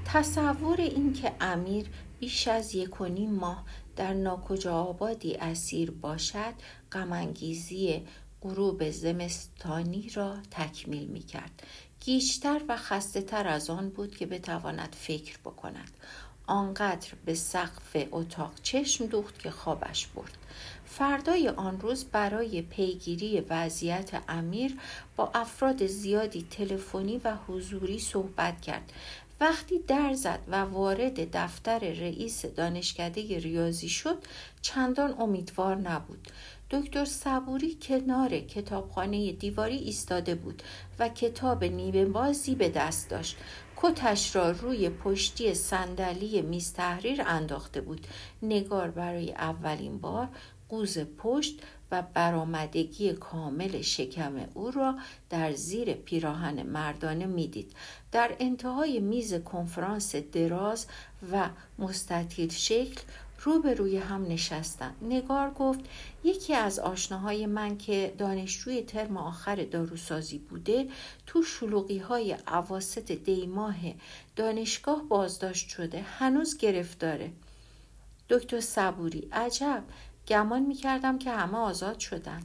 تصور 0.06 0.82
اینکه 0.82 1.32
امیر 1.42 1.90
بیش 2.20 2.48
از 2.48 2.76
یک 2.76 3.02
و 3.02 3.06
نیم 3.06 3.32
ماه 3.32 3.64
در 3.96 4.14
ناکجا 4.14 4.74
آبادی 4.74 5.36
اسیر 5.36 5.92
باشد 5.92 6.54
غمانگیزی 6.92 8.06
غروب 8.42 8.90
زمستانی 8.90 10.10
را 10.10 10.38
تکمیل 10.52 11.08
می 11.08 11.20
کرد. 11.20 11.64
گیجتر 12.00 12.62
و 12.68 12.78
خسته 12.78 13.22
تر 13.22 13.48
از 13.48 13.70
آن 13.70 13.90
بود 13.90 14.16
که 14.18 14.26
بتواند 14.26 14.96
فکر 15.00 15.38
بکند. 15.38 15.92
آنقدر 16.48 17.10
به 17.26 17.34
سقف 17.34 18.08
اتاق 18.12 18.52
چشم 18.64 19.06
دوخت 19.06 19.40
که 19.40 19.52
خوابش 19.52 20.08
برد. 20.08 20.38
فردای 20.86 21.50
آن 21.50 21.82
روز 21.82 22.06
برای 22.06 22.62
پیگیری 22.62 23.42
وضعیت 23.42 24.22
امیر 24.28 24.78
با 25.16 25.32
افراد 25.34 25.88
زیادی 25.88 26.48
تلفنی 26.52 27.22
و 27.24 27.36
حضوری 27.48 28.00
صحبت 28.00 28.62
کرد 28.62 28.94
وقتی 29.40 29.80
در 29.80 30.14
زد 30.14 30.40
و 30.48 30.56
وارد 30.56 31.38
دفتر 31.38 31.80
رئیس 31.80 32.46
دانشکده 32.46 33.40
ریاضی 33.40 33.90
شد 33.90 34.18
چندان 34.62 35.16
امیدوار 35.20 35.76
نبود 35.76 36.28
دکتر 36.72 37.06
صبوری 37.06 37.78
کنار 37.82 38.40
کتابخانه 38.40 39.32
دیواری 39.32 39.78
ایستاده 39.78 40.36
بود 40.36 40.64
و 41.00 41.10
کتاب 41.10 41.64
نیمه 41.64 42.06
بازی 42.06 42.56
به 42.56 42.70
دست 42.70 43.10
داشت. 43.10 43.38
کتش 43.76 44.36
را 44.36 44.52
روی 44.52 44.90
پشتی 44.90 45.54
صندلی 45.54 46.42
میز 46.42 46.74
تحریر 46.74 47.22
انداخته 47.22 47.82
بود. 47.82 48.08
نگار 48.42 48.92
برای 48.92 49.32
اولین 49.32 49.98
بار 49.98 50.28
قوز 50.70 50.98
پشت 51.00 51.60
و 51.92 52.04
برآمدگی 52.14 53.14
کامل 53.14 53.82
شکم 53.82 54.34
او 54.54 54.72
را 54.72 54.96
در 55.30 55.54
زیر 55.54 55.94
پیراهن 55.94 56.64
مردانه 56.64 57.26
می‌دید. 57.26 57.74
در 58.12 58.36
انتهای 58.40 59.00
میز 59.00 59.34
کنفرانس 59.34 60.16
دراز 60.16 60.88
و 61.32 61.50
مستطیل 61.80 62.50
شکل 62.50 63.02
روبروی 63.40 63.98
هم 63.98 64.28
نشستند 64.28 64.96
نگار 65.02 65.52
گفت 65.52 65.80
یکی 66.24 66.54
از 66.54 66.80
آشناهای 66.80 67.46
من 67.46 67.78
که 67.78 68.16
دانشجوی 68.18 68.82
ترم 68.82 69.18
آخر 69.18 69.56
داروسازی 69.56 70.38
بوده 70.38 70.88
تو 71.26 71.44
شلوغی 71.44 71.98
های 71.98 72.38
عواست 72.48 73.12
دیماه 73.12 73.76
دانشگاه 74.36 75.04
بازداشت 75.04 75.70
شده 75.70 76.02
هنوز 76.02 76.58
گرفتاره. 76.58 77.32
دکتر 78.30 78.60
صبوری 78.60 79.28
عجب 79.32 79.84
گمان 80.28 80.62
می‌کردم 80.62 81.18
که 81.20 81.32
همه 81.32 81.58
آزاد 81.58 82.00
شدن. 82.00 82.42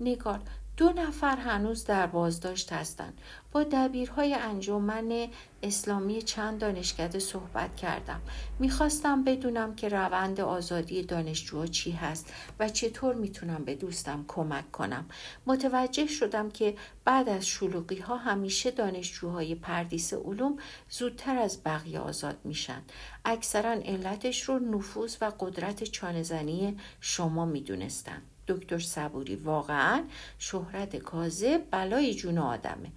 نگار 0.00 0.40
دو 0.78 0.92
نفر 0.92 1.36
هنوز 1.36 1.84
در 1.84 2.06
بازداشت 2.06 2.72
هستند. 2.72 3.20
با 3.52 3.62
دبیرهای 3.62 4.34
انجمن 4.34 5.28
اسلامی 5.62 6.22
چند 6.22 6.60
دانشکده 6.60 7.18
صحبت 7.18 7.76
کردم. 7.76 8.20
می‌خواستم 8.58 9.24
بدونم 9.24 9.74
که 9.74 9.88
روند 9.88 10.40
آزادی 10.40 11.02
دانشجوها 11.02 11.66
چی 11.66 11.90
هست 11.90 12.32
و 12.58 12.68
چطور 12.68 13.14
می‌تونم 13.14 13.64
به 13.64 13.74
دوستم 13.74 14.24
کمک 14.28 14.72
کنم. 14.72 15.04
متوجه 15.46 16.06
شدم 16.06 16.50
که 16.50 16.74
بعد 17.04 17.28
از 17.28 17.46
شلوغی 17.46 17.98
ها 17.98 18.16
همیشه 18.16 18.70
دانشجوهای 18.70 19.54
پردیس 19.54 20.14
علوم 20.14 20.56
زودتر 20.90 21.38
از 21.38 21.58
بقیه 21.64 22.00
آزاد 22.00 22.36
میشن. 22.44 22.82
اکثرا 23.24 23.72
علتش 23.72 24.42
رو 24.42 24.58
نفوذ 24.58 25.16
و 25.20 25.32
قدرت 25.40 25.84
چانهزنی 25.84 26.76
شما 27.00 27.44
می‌دونستن. 27.44 28.22
دکتر 28.48 28.78
صبوری 28.78 29.36
واقعا 29.36 30.02
شهرت 30.38 30.96
کاذب 30.96 31.60
بلای 31.70 32.14
جون 32.14 32.38
آدمه. 32.38 32.90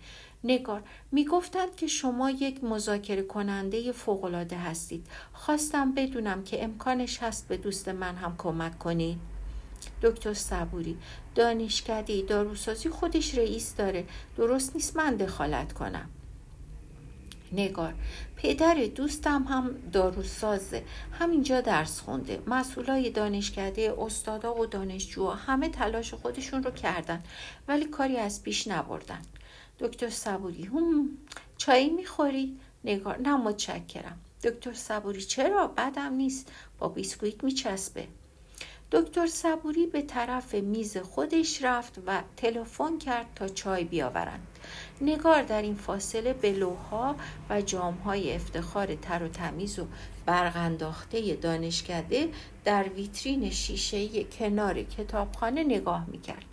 نگار 0.44 0.84
می‌گفتند 1.12 1.76
که 1.76 1.88
شما 1.88 2.30
یک 2.30 2.64
مذاکره 2.64 3.22
کننده 3.22 3.92
فوقالعاده 3.92 4.58
هستید. 4.58 5.08
خواستم 5.34 5.92
بدونم 5.92 6.44
که 6.44 6.64
امکانش 6.64 7.24
هست 7.24 7.48
به 7.48 7.58
دوست 7.58 7.90
من 7.90 8.16
هم 8.16 8.36
کمک 8.38 8.80
کنید 8.80 9.18
دکتر 10.02 10.34
صبوری 10.34 10.98
دانشکده 11.36 12.22
داروسازی 12.22 12.90
خودش 12.90 13.36
رئیس 13.36 13.76
داره. 13.76 14.06
درست 14.38 14.76
نیست 14.76 14.98
من 14.98 15.16
دخالت 15.16 15.74
کنم. 15.74 16.10
نگار. 17.52 17.94
پدر 18.36 18.76
دوستم 18.96 19.44
هم 19.44 19.76
داروسازه. 19.92 20.84
همینجا 21.20 21.62
درس 21.62 22.00
خونده. 22.00 22.42
مسئولای 22.48 23.10
دانشکده 23.10 23.96
استادا 24.00 24.56
و 24.56 24.66
دانشجوها 24.66 25.36
همه 25.36 25.70
تلاش 25.70 26.14
خودشون 26.14 26.64
رو 26.64 26.72
کردن. 26.72 27.24
ولی 27.68 27.86
کاری 27.86 28.18
از 28.18 28.44
پیش 28.44 28.68
نبردن. 28.68 29.22
دکتر 29.80 30.10
صبوری 30.10 30.64
هم 30.64 31.10
چایی 31.58 31.90
می‌خوری؟ 31.90 32.60
نگار 32.84 33.20
نه 33.22 33.36
متشکرم. 33.36 34.20
دکتر 34.44 34.74
صبوری 34.74 35.22
چرا؟ 35.22 35.68
بدم 35.68 36.14
نیست. 36.14 36.52
با 36.80 36.90
بیسکویت 36.90 37.44
میچسبه. 37.44 38.08
دکتر 38.92 39.28
صبوری 39.28 39.88
به 39.88 40.02
طرف 40.02 40.54
میز 40.54 40.98
خودش 40.98 41.64
رفت 41.64 42.00
و 42.06 42.22
تلفن 42.38 42.98
کرد 42.98 43.26
تا 43.36 43.48
چای 43.48 43.84
بیاورند. 43.84 44.48
نگار 45.02 45.44
در 45.44 45.62
این 45.62 45.76
فاصله 45.76 46.34
به 46.34 46.52
لوها 46.52 47.16
و 47.50 47.62
جامهای 47.62 48.36
افتخار 48.36 48.96
تر 48.96 49.24
و 49.24 49.28
تمیز 49.28 49.80
و 49.80 49.88
برغنداخته 50.26 51.36
دانشکده 51.36 52.30
در 52.64 52.84
ویترین 52.84 53.50
شیشه 53.50 54.24
کنار 54.24 54.84
کتابخانه 54.84 55.64
نگاه 55.64 56.06
می‌کرد. 56.10 56.46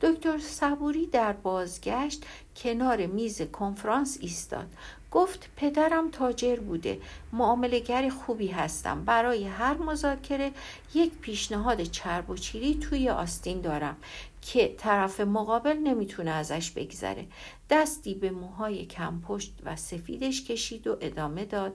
دکتر 0.00 0.38
صبوری 0.38 1.06
در 1.06 1.32
بازگشت 1.32 2.24
کنار 2.56 3.06
میز 3.06 3.42
کنفرانس 3.42 4.18
ایستاد. 4.20 4.66
گفت 5.10 5.48
پدرم 5.56 6.10
تاجر 6.10 6.56
بوده. 6.56 7.00
معاملگر 7.32 8.08
خوبی 8.08 8.48
هستم. 8.48 9.04
برای 9.04 9.44
هر 9.44 9.74
مذاکره 9.76 10.52
یک 10.94 11.12
پیشنهاد 11.12 11.82
چرب 11.82 12.30
و 12.30 12.36
چیری 12.36 12.74
توی 12.74 13.08
آستین 13.08 13.60
دارم 13.60 13.96
که 14.42 14.74
طرف 14.78 15.20
مقابل 15.20 15.76
نمی‌تونه 15.76 16.30
ازش 16.30 16.70
بگذره. 16.70 17.26
دستی 17.70 18.14
به 18.14 18.30
موهای 18.30 18.86
کمپشت 18.86 19.54
و 19.64 19.76
سفیدش 19.76 20.44
کشید 20.44 20.86
و 20.86 20.96
ادامه 21.00 21.44
داد. 21.44 21.74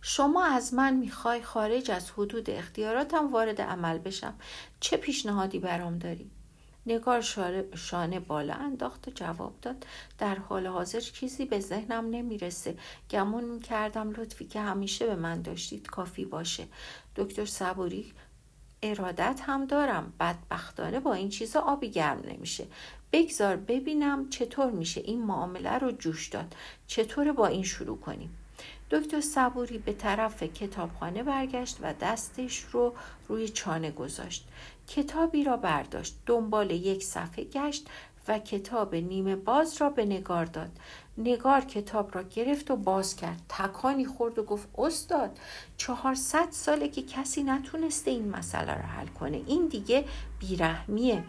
شما 0.00 0.44
از 0.44 0.74
من 0.74 0.94
می‌خوای 0.94 1.42
خارج 1.42 1.90
از 1.90 2.10
حدود 2.10 2.50
اختیاراتم 2.50 3.32
وارد 3.32 3.60
عمل 3.60 3.98
بشم. 3.98 4.34
چه 4.80 4.96
پیشنهادی 4.96 5.58
برام 5.58 5.98
داری؟ 5.98 6.30
نگار 6.86 7.20
شانه 7.74 8.20
بالا 8.20 8.54
انداخت 8.54 9.08
و 9.08 9.10
جواب 9.10 9.54
داد. 9.62 9.86
در 10.18 10.34
حال 10.34 10.66
حاضر 10.66 11.00
چیزی 11.00 11.44
به 11.44 11.60
ذهنم 11.60 12.10
نمی‌رسه. 12.10 12.76
گمون 13.10 13.60
کردم 13.60 14.10
لطفی 14.10 14.44
که 14.44 14.60
همیشه 14.60 15.06
به 15.06 15.14
من 15.14 15.42
داشتید 15.42 15.86
کافی 15.86 16.24
باشه. 16.24 16.64
دکتر 17.16 17.44
صبوری 17.44 18.12
ارادت 18.82 19.40
هم 19.46 19.66
دارم. 19.66 20.12
بدبختانه 20.20 21.00
با 21.00 21.14
این 21.14 21.28
چیزا 21.28 21.60
آبی 21.60 21.90
گرم 21.90 22.22
نمیشه. 22.24 22.66
بگذار 23.12 23.56
ببینم 23.56 24.30
چطور 24.30 24.70
میشه 24.70 25.00
این 25.00 25.22
معامله 25.22 25.78
رو 25.78 25.92
جوش 25.92 26.28
داد. 26.28 26.54
چطور 26.86 27.32
با 27.32 27.46
این 27.46 27.62
شروع 27.62 27.98
کنیم؟ 27.98 28.36
دکتر 28.90 29.20
صبوری 29.20 29.78
به 29.78 29.92
طرف 29.92 30.42
کتابخانه 30.42 31.22
برگشت 31.22 31.78
و 31.82 31.94
دستش 32.00 32.64
رو 32.72 32.94
روی 33.28 33.48
چانه 33.48 33.90
گذاشت. 33.90 34.48
کتابی 34.88 35.44
را 35.44 35.56
برداشت 35.56 36.18
دنبال 36.26 36.70
یک 36.70 37.04
صفحه 37.04 37.44
گشت 37.44 37.88
و 38.28 38.38
کتاب 38.38 38.94
نیمه 38.94 39.36
باز 39.36 39.80
را 39.80 39.90
به 39.90 40.04
نگار 40.04 40.44
داد. 40.44 40.70
نگار 41.18 41.60
کتاب 41.60 42.14
را 42.14 42.22
گرفت 42.22 42.70
و 42.70 42.76
باز 42.76 43.16
کرد. 43.16 43.40
تکانی 43.48 44.06
خورد 44.06 44.38
و 44.38 44.42
گفت 44.42 44.68
استاد 44.78 45.38
چهارصد 45.76 46.48
ساله 46.50 46.88
که 46.88 47.02
کسی 47.02 47.42
نتونسته 47.42 48.10
این 48.10 48.28
مسئله 48.28 48.74
را 48.74 48.86
حل 48.86 49.06
کنه. 49.06 49.42
این 49.46 49.66
دیگه 49.66 50.04
بیرحمیه. 50.38 51.24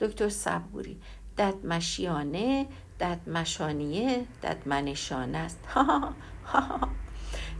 دکتر 0.00 0.28
صبوری 0.28 1.00
ددمشیانه 1.38 2.66
ددمشانیه 3.00 4.26
ددمنشانه 4.42 5.38
است. 5.38 5.58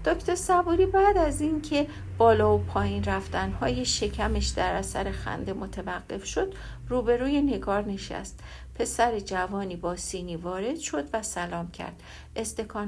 دکتر 0.04 0.34
صبوری 0.34 0.86
بعد 0.86 1.16
از 1.16 1.40
اینکه 1.40 1.86
بالا 2.18 2.54
و 2.54 2.58
پایین 2.58 3.04
رفتن 3.04 3.52
های 3.52 3.84
شکمش 3.84 4.48
در 4.48 4.74
اثر 4.74 5.12
خنده 5.12 5.52
متوقف 5.52 6.24
شد 6.24 6.54
روبروی 6.88 7.42
نگار 7.42 7.84
نشست. 7.84 8.40
پسر 8.74 9.20
جوانی 9.20 9.76
با 9.76 9.96
سینی 9.96 10.36
وارد 10.36 10.78
شد 10.78 11.08
و 11.12 11.22
سلام 11.22 11.70
کرد. 11.70 12.02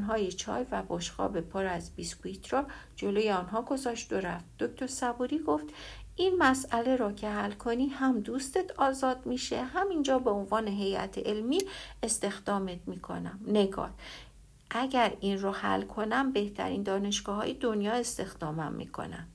های 0.09 0.33
چای 0.33 0.66
و 0.70 0.83
بشقاب 0.88 1.40
پر 1.40 1.66
از 1.66 1.94
بیسکویت 1.96 2.53
را 2.53 2.66
جلوی 2.96 3.31
آنها 3.31 3.62
گذاشت 3.62 4.12
و 4.12 4.16
رفت. 4.16 4.44
دکتر 4.59 4.87
صبوری 4.87 5.38
گفت 5.38 5.66
این 6.16 6.37
مسئله 6.38 6.96
را 6.96 7.12
که 7.12 7.29
حل 7.29 7.53
کنی 7.53 7.87
هم 7.87 8.20
دوستت 8.20 8.70
آزاد 8.79 9.27
میشه 9.27 9.62
همینجا 9.64 10.18
به 10.18 10.31
عنوان 10.31 10.68
هیئت 10.68 11.18
علمی 11.18 11.61
استخدامت 12.03 12.79
می‌کنم. 12.87 13.40
نگار 13.46 13.90
اگر 14.74 15.16
این 15.20 15.38
رو 15.38 15.50
حل 15.52 15.82
کنم 15.82 16.32
بهترین 16.32 16.82
دانشگاه 16.82 17.37
های 17.37 17.54
دنیا 17.54 17.92
استخدامم 17.92 18.72
می‌کنم 18.72 19.28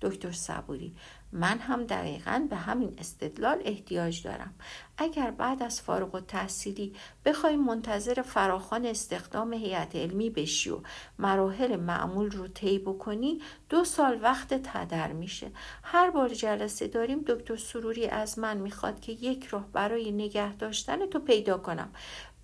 دکتر 0.00 0.32
صبوری 0.32 0.94
من 1.32 1.58
هم 1.58 1.84
دقیقا 1.84 2.46
به 2.50 2.56
همین 2.56 2.94
استدلال 2.98 3.62
احتیاج 3.64 4.22
دارم. 4.22 4.54
اگر 4.98 5.30
بعد 5.30 5.62
از 5.62 5.80
فارغ 5.80 6.14
و 6.14 6.20
تحصیلی 6.20 6.94
بخوای 7.24 7.56
منتظر 7.56 8.22
فراخان 8.22 8.86
استخدام 8.86 9.52
هیئت 9.52 9.96
علمی 9.96 10.30
بشی 10.30 10.70
و 10.70 10.80
مراحل 11.18 11.76
معمول 11.76 12.30
رو 12.30 12.48
طی 12.48 12.78
بکنی 12.78 13.40
دو 13.68 13.84
سال 13.84 14.18
وقت 14.22 14.54
تدر 14.54 15.12
میشه. 15.12 15.50
هر 15.82 16.10
بار 16.10 16.28
جلسه 16.28 16.88
داریم 16.88 17.24
دکتر 17.26 17.56
سروری 17.56 18.06
از 18.06 18.38
من 18.38 18.56
می‌خواد 18.56 19.00
که 19.00 19.12
یک 19.12 19.46
راه 19.46 19.66
برای 19.72 20.12
نگه 20.12 20.56
داشتن 20.56 21.06
تو 21.06 21.18
پیدا 21.18 21.58
کنم. 21.58 21.92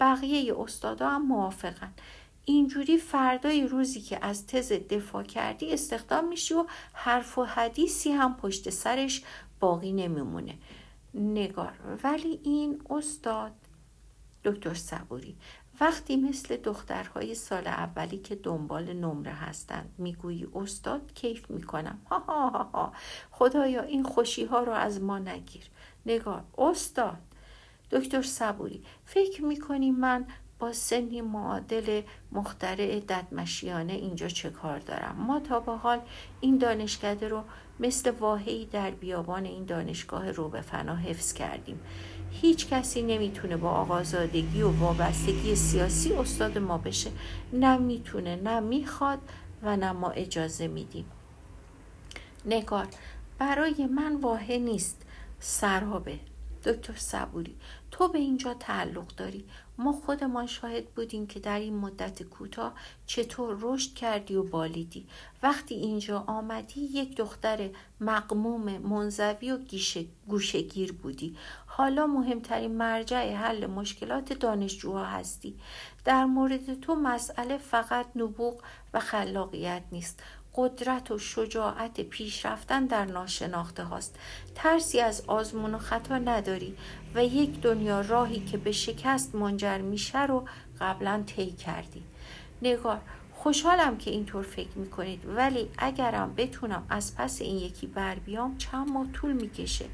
بقیه 0.00 0.60
استادا 0.60 1.10
هم 1.10 1.26
موافقن. 1.26 1.92
اینجوری 2.48 2.98
فردای 2.98 3.66
روزی 3.66 4.00
که 4.00 4.24
از 4.24 4.46
تز 4.46 4.72
دفاع 4.72 5.22
کردی 5.22 5.72
استخدام 5.72 6.28
میشی 6.28 6.54
و 6.54 6.64
حرف 6.92 7.38
و 7.38 7.44
حدیثی 7.44 8.12
هم 8.12 8.36
پشت 8.36 8.70
سرش 8.70 9.22
باقی 9.60 9.92
نمیمونه. 9.92 10.54
نگار. 11.14 11.72
ولی 12.04 12.40
این 12.42 12.82
استاد 12.90 13.52
دکتر 14.44 14.74
صبوری 14.74 15.36
وقتی 15.80 16.16
مثل 16.16 16.56
دخترهای 16.56 17.34
سال 17.34 17.66
اولی 17.66 18.18
که 18.18 18.34
دنبال 18.34 18.92
نمره 18.92 19.32
هستند 19.32 19.94
می‌گویی 19.98 20.48
استاد 20.54 21.14
کیف 21.14 21.50
می‌کنم. 21.50 21.98
ها 22.10 22.18
ها 22.18 22.48
ها 22.48 22.62
ها 22.62 22.92
خدایا 23.30 23.82
این 23.82 24.02
خوشی 24.02 24.44
ها 24.44 24.62
رو 24.62 24.72
از 24.72 25.00
ما 25.00 25.18
نگیر. 25.18 25.64
نگار. 26.06 26.44
استاد. 26.58 27.18
دکتر 27.90 28.22
صبوری 28.22 28.82
فکر 29.04 29.44
می‌کنی 29.44 29.90
من 29.90 30.26
با 30.58 30.72
سنی 30.72 31.20
معادل 31.20 32.02
مخترع 32.32 33.00
ددمشیانه 33.00 33.92
اینجا 33.92 34.28
چه 34.28 34.50
کار 34.50 34.78
دارم؟ 34.78 35.16
ما 35.18 35.40
تا 35.40 35.60
به 35.60 35.72
حال 35.72 36.00
این 36.40 36.58
دانشکده 36.58 37.28
رو 37.28 37.42
مثل 37.80 38.10
واهی 38.10 38.66
در 38.66 38.90
بیابان 38.90 39.44
این 39.44 39.64
دانشگاه 39.64 40.30
رو 40.30 40.48
به 40.48 40.60
فنا 40.60 40.96
حفظ 40.96 41.32
کردیم. 41.32 41.80
هیچ 42.30 42.68
کسی 42.68 43.02
نمی‌تونه 43.02 43.56
با 43.56 43.70
آقازادگی 43.70 44.62
و 44.62 44.70
وابستگی 44.70 45.54
سیاسی 45.54 46.12
استاد 46.12 46.58
ما 46.58 46.78
بشه. 46.78 47.10
نه 47.52 47.76
می‌تونه 47.76 48.36
نه 48.36 48.60
می‌خواد 48.60 49.18
و 49.62 49.76
نه 49.76 49.92
ما 49.92 50.10
اجازه 50.10 50.66
میدیم. 50.66 51.04
نگار 52.44 52.86
برای 53.38 53.86
من 53.86 54.16
واهه 54.16 54.58
نیست. 54.58 55.02
سرابه 55.40 56.18
دکتر 56.64 56.94
صبوری 56.96 57.56
تو 57.90 58.08
به 58.08 58.18
اینجا 58.18 58.54
تعلق 58.54 59.06
داری. 59.06 59.44
ما 59.78 59.92
خودمان 59.92 60.46
شاهد 60.46 60.88
بودیم 60.88 61.26
که 61.26 61.40
در 61.40 61.58
این 61.58 61.76
مدت 61.76 62.22
کوتاه 62.22 62.74
چطور 63.06 63.56
رشد 63.60 63.94
کردی 63.94 64.34
و 64.34 64.42
بالیدی. 64.42 65.06
وقتی 65.42 65.74
اینجا 65.74 66.24
آمدی 66.26 66.80
یک 66.80 67.16
دختر 67.16 67.70
مقموم 68.00 68.78
منزوی 68.78 69.52
و 69.52 69.58
گوشگیر 70.28 70.92
بودی. 70.92 71.36
حالا 71.66 72.06
مهمترین 72.06 72.76
مرجع 72.76 73.34
حل 73.34 73.66
مشکلات 73.66 74.32
دانشجوها 74.32 75.04
هستی. 75.04 75.54
در 76.04 76.24
مورد 76.24 76.80
تو 76.80 76.94
مسئله 76.94 77.58
فقط 77.58 78.06
نبوغ 78.16 78.62
و 78.94 79.00
خلاقیت 79.00 79.82
نیست. 79.92 80.22
قدرت 80.56 81.10
و 81.10 81.18
شجاعت 81.18 82.00
پیشرفتن 82.00 82.86
در 82.86 83.04
ناشناخته 83.04 83.84
هاست. 83.84 84.18
ترسی 84.54 85.00
از 85.00 85.22
آزمون 85.26 85.74
و 85.74 85.78
خطا 85.78 86.18
نداری. 86.18 86.76
و 87.16 87.24
یک 87.24 87.60
دنیا 87.60 88.00
راهی 88.00 88.40
که 88.40 88.56
به 88.56 88.72
شکست 88.72 89.34
منجر 89.34 89.78
میشه 89.78 90.26
رو 90.26 90.44
قبلا 90.80 91.22
طی 91.26 91.50
کردی. 91.50 92.02
نگار 92.62 93.00
خوشحالم 93.32 93.98
که 93.98 94.10
اینطور 94.10 94.42
فکر 94.42 94.78
می‌کنید 94.78 95.22
ولی 95.26 95.68
اگرم 95.78 96.34
بتونم 96.36 96.86
از 96.88 97.16
پس 97.16 97.40
این 97.40 97.56
یکی 97.56 97.86
بر 97.86 98.14
بیام 98.14 98.58
چند 98.58 98.88
ماه 98.88 99.12
طول 99.12 99.32
می‌کشه. 99.32 99.84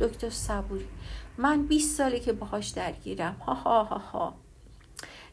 دکتر 0.00 0.30
صبوری 0.30 0.88
من 1.38 1.66
20 1.66 1.96
ساله 1.96 2.20
که 2.20 2.32
باهاش 2.32 2.68
درگیرم. 2.68 3.36
ها 3.46 3.54
ها 3.54 3.84
ها 3.84 3.98
ها. 3.98 4.34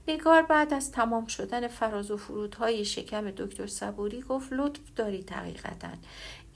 نگار 0.07 0.41
بعد 0.41 0.73
از 0.73 0.91
تمام 0.91 1.27
شدن 1.27 1.67
فراز 1.67 2.12
و 2.12 2.17
فرودهای 2.17 2.85
شکم 2.85 3.31
دکتر 3.31 3.67
صبوری 3.67 4.21
گفت 4.21 4.53
لطف 4.53 4.81
داری 4.95 5.25
حقیقتا. 5.31 5.89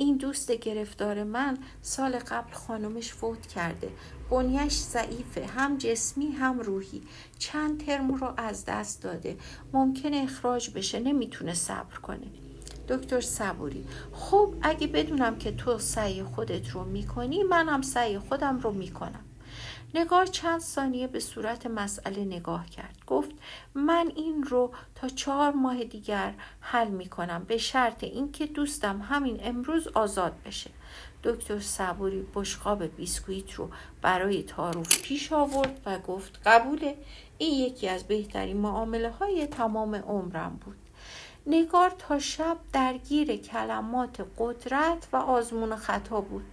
این 0.03 0.17
دوست 0.17 0.51
گرفتار 0.51 1.23
من 1.23 1.57
سال 1.81 2.19
قبل 2.19 2.53
خانمش 2.53 3.13
فوت 3.13 3.47
کرده. 3.47 3.89
بنیش 4.29 4.73
ضعیفه 4.73 5.45
هم 5.45 5.77
جسمی 5.77 6.27
هم 6.27 6.59
روحی. 6.59 7.01
چند 7.39 7.85
ترم 7.85 8.13
رو 8.13 8.33
از 8.37 8.65
دست 8.65 9.03
داده. 9.03 9.37
ممکنه 9.73 10.17
اخراج 10.17 10.69
بشه 10.75 10.99
نمی‌تونه 10.99 11.53
صبر 11.53 11.95
کنه. 11.95 12.27
دکتر 12.89 13.21
صبوری 13.21 13.85
خب 14.13 14.53
اگه 14.61 14.87
بدونم 14.87 15.35
که 15.35 15.51
تو 15.51 15.77
سعی 15.77 16.23
خودت 16.23 16.69
رو 16.69 16.83
می‌کنی 16.83 17.43
منم 17.43 17.81
سعی 17.81 18.19
خودم 18.19 18.59
رو 18.59 18.71
می‌کنم. 18.71 19.22
نگار 19.95 20.25
چند 20.25 20.59
ثانیه 20.59 21.07
به 21.07 21.19
صورت 21.19 21.67
مسئله 21.67 22.25
نگاه 22.25 22.69
کرد. 22.69 22.97
گفت 23.07 23.31
من 23.73 24.11
این 24.15 24.43
رو 24.43 24.71
تا 24.95 25.07
چهار 25.07 25.51
ماه 25.51 25.83
دیگر 25.83 26.33
حل 26.59 26.87
می 26.87 27.05
کنم 27.05 27.43
به 27.43 27.57
شرط 27.57 28.03
اینکه 28.03 28.45
دوستم 28.45 29.01
همین 29.01 29.39
امروز 29.43 29.87
آزاد 29.87 30.33
بشه. 30.45 30.69
دکتر 31.23 31.59
صبوری 31.59 32.27
بشقاب 32.35 32.83
بیسکویت 32.83 33.51
رو 33.51 33.69
برای 34.01 34.43
تاروف 34.43 35.01
پیش 35.01 35.33
آورد 35.33 35.81
و 35.85 35.99
گفت 35.99 36.39
قبوله. 36.45 36.97
این 37.37 37.65
یکی 37.65 37.89
از 37.89 38.03
بهترین 38.03 38.57
معامله 38.57 39.09
های 39.09 39.47
تمام 39.47 39.95
عمرم 39.95 40.59
بود. 40.65 40.77
نگار 41.47 41.89
تا 41.89 42.19
شب 42.19 42.57
درگیر 42.73 43.35
کلمات 43.35 44.27
قدرت 44.37 45.07
و 45.13 45.15
آزمون 45.15 45.75
خطا 45.75 46.21
بود. 46.21 46.45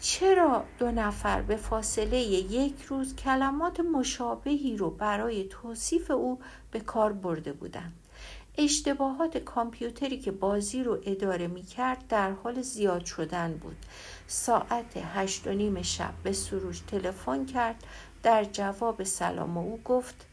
چرا 0.00 0.64
دو 0.78 0.90
نفر 0.90 1.42
به 1.42 1.56
فاصله 1.56 2.18
یک 2.18 2.82
روز 2.82 3.16
کلمات 3.16 3.80
مشابهی 3.80 4.76
رو 4.76 4.90
برای 4.90 5.44
توصیف 5.44 6.10
او 6.10 6.38
به 6.70 6.80
کار 6.80 7.12
برده 7.12 7.52
بودند؟ 7.52 7.92
اشتباهات 8.58 9.38
کامپیوتری 9.38 10.18
که 10.18 10.30
بازی 10.30 10.84
رو 10.84 10.98
اداره 11.06 11.46
می 11.46 11.62
کرد 11.62 12.04
در 12.08 12.30
حال 12.30 12.62
زیاد 12.62 13.04
شدن 13.04 13.52
بود. 13.52 13.76
ساعت 14.26 14.96
هشت 14.96 15.46
و 15.46 15.50
نیم 15.52 15.82
شب 15.82 16.14
به 16.22 16.32
سروش 16.32 16.80
تلفن 16.80 17.46
کرد 17.46 17.84
در 18.22 18.44
جواب 18.44 19.02
سلام 19.02 19.58
او 19.58 19.80
گفت 19.84 20.26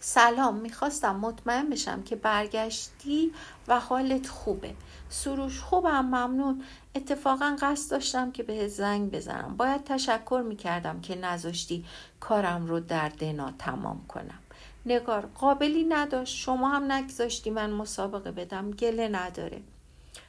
سلام 0.00 0.56
می‌خواستم 0.56 1.16
مطمئن 1.16 1.70
بشم 1.70 2.02
که 2.02 2.16
برگشتی 2.16 3.32
و 3.68 3.80
حالت 3.80 4.26
خوبه. 4.28 4.74
سروش 5.08 5.60
خوبم 5.60 6.04
ممنون. 6.04 6.62
اتفاقا 6.94 7.56
قصد 7.60 7.90
داشتم 7.90 8.32
که 8.32 8.42
به 8.42 8.68
زنگ 8.68 9.10
بزنم. 9.10 9.56
باید 9.56 9.84
تشکر 9.84 10.42
می‌کردم 10.48 11.00
که 11.00 11.14
نذاشتی 11.16 11.84
کارم 12.20 12.66
رو 12.66 12.80
در 12.80 13.08
دنا 13.08 13.52
تمام 13.58 14.06
کنم. 14.08 14.38
نگار 14.86 15.26
قابلی 15.26 15.84
نداشت. 15.84 16.36
شما 16.36 16.68
هم 16.68 16.92
نگذاشتی 16.92 17.50
من 17.50 17.70
مسابقه 17.70 18.32
بدم. 18.32 18.70
گله 18.70 19.08
نداره. 19.08 19.62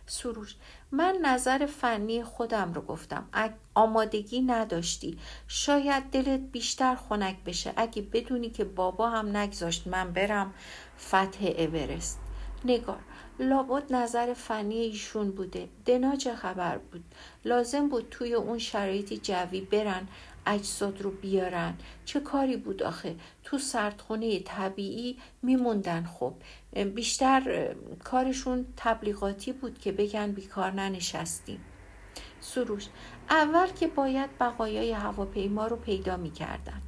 سروش 0.08 0.56
من 0.92 1.18
نظر 1.22 1.66
فنی 1.66 2.24
خودم 2.24 2.74
رو 2.74 2.82
گفتم. 2.82 3.30
آمادگی 3.76 4.42
نداشتی 4.42 5.18
شاید 5.48 6.04
دلت 6.04 6.40
بیشتر 6.40 6.96
خنک 6.96 7.44
بشه. 7.44 7.74
اگه 7.78 8.02
بدونی 8.02 8.50
که 8.50 8.64
بابا 8.64 9.10
هم 9.10 9.38
نگذاشت 9.38 9.88
من 9.88 10.14
برم 10.14 10.54
فتح 11.00 11.46
اورست. 11.58 12.20
نگار 12.66 13.00
لابد 13.40 13.94
نظر 13.94 14.34
فنی 14.34 14.76
ایشون 14.76 15.32
بوده. 15.32 15.70
دنا 15.86 16.16
چه 16.16 16.36
خبر 16.36 16.78
بود؟ 16.78 17.04
لازم 17.46 17.90
بود 17.90 18.08
توی 18.12 18.34
اون 18.34 18.60
شرایطی 18.60 19.18
جوی 19.18 19.62
برن. 19.62 20.08
اجساد 20.50 21.02
رو 21.02 21.12
بیارن. 21.12 21.78
چه 22.06 22.20
کاری 22.20 22.58
بود 22.58 22.84
آخه؟ 22.84 23.16
تو 23.44 23.58
سردخونه 23.58 24.40
طبیعی 24.40 25.18
میموندن 25.42 26.06
خب. 26.06 26.34
بیشتر 26.96 27.76
کارشون 28.04 28.66
تبلیغاتی 28.78 29.54
بود 29.54 29.80
که 29.80 29.92
بگن 29.92 30.32
بیکار 30.32 30.72
ننشستیم. 30.72 31.60
سروش 32.40 32.88
اول 33.30 33.68
که 33.68 33.88
باید 33.88 34.30
بقایای 34.40 34.92
هواپیما 34.92 35.68
رو 35.68 35.76
پیدا 35.76 36.18
می‌کردن. 36.18 36.82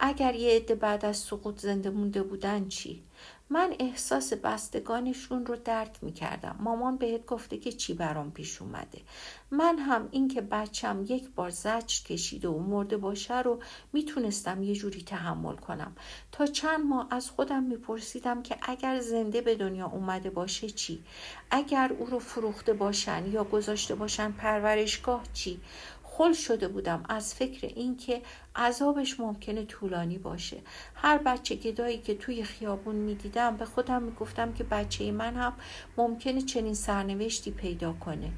اگر 0.00 0.34
یه 0.34 0.56
عده 0.56 0.74
بعد 0.74 1.04
از 1.04 1.16
سقوط 1.16 1.60
زنده 1.60 1.90
مونده 1.90 2.22
بودن 2.22 2.68
چی؟ 2.68 3.02
من 3.50 3.74
احساس 3.78 4.32
بستگانشون 4.32 5.46
رو 5.46 5.56
درک 5.56 5.98
می 6.02 6.12
کردم. 6.12 6.56
مامان 6.60 6.96
بهت 6.96 7.26
گفته 7.26 7.58
که 7.58 7.72
چی 7.72 7.94
برام 7.94 8.30
پیش 8.30 8.62
اومده. 8.62 9.00
من 9.50 9.78
هم 9.78 10.08
اینکه 10.10 10.40
بچم 10.40 11.04
یک 11.08 11.30
بار 11.30 11.50
زجر 11.50 12.04
کشیده 12.04 12.48
و 12.48 12.58
مرده 12.58 12.96
باشه 12.96 13.42
رو 13.42 13.60
می‌تونستم 13.92 14.62
یه 14.62 14.74
جوری 14.74 15.02
تحمل 15.02 15.56
کنم. 15.56 15.96
تا 16.32 16.46
چند 16.46 16.86
ماه 16.86 17.06
از 17.10 17.30
خودم 17.30 17.62
میپرسیدم 17.62 18.42
که 18.42 18.56
اگر 18.62 19.00
زنده 19.00 19.40
به 19.40 19.54
دنیا 19.54 19.86
اومده 19.86 20.30
باشه 20.30 20.70
چی؟ 20.70 21.04
اگر 21.50 21.92
او 21.98 22.06
رو 22.06 22.18
فروخته 22.18 22.72
باشن 22.72 23.26
یا 23.32 23.44
گذاشته 23.44 23.94
باشن 23.94 24.32
پرورشگاه 24.32 25.22
چی؟ 25.32 25.60
خل 26.18 26.32
شده 26.32 26.68
بودم 26.68 27.04
از 27.08 27.34
فکر 27.34 27.66
اینکه 27.66 28.22
عذابش 28.56 29.20
ممکنه 29.20 29.64
طولانی 29.64 30.18
باشه. 30.18 30.56
هر 30.94 31.18
بچه 31.18 31.54
گدایی 31.54 31.98
که 31.98 32.14
توی 32.14 32.44
خیابون 32.44 32.94
می‌دیدم 32.94 33.56
به 33.56 33.64
خودم 33.64 34.02
می‌گفتم 34.02 34.52
که 34.52 34.64
بچه 34.64 35.12
من 35.12 35.34
هم 35.34 35.52
ممکنه 35.96 36.42
چنین 36.42 36.74
سرنوشتی 36.74 37.50
پیدا 37.50 37.92
کنه. 37.92 38.30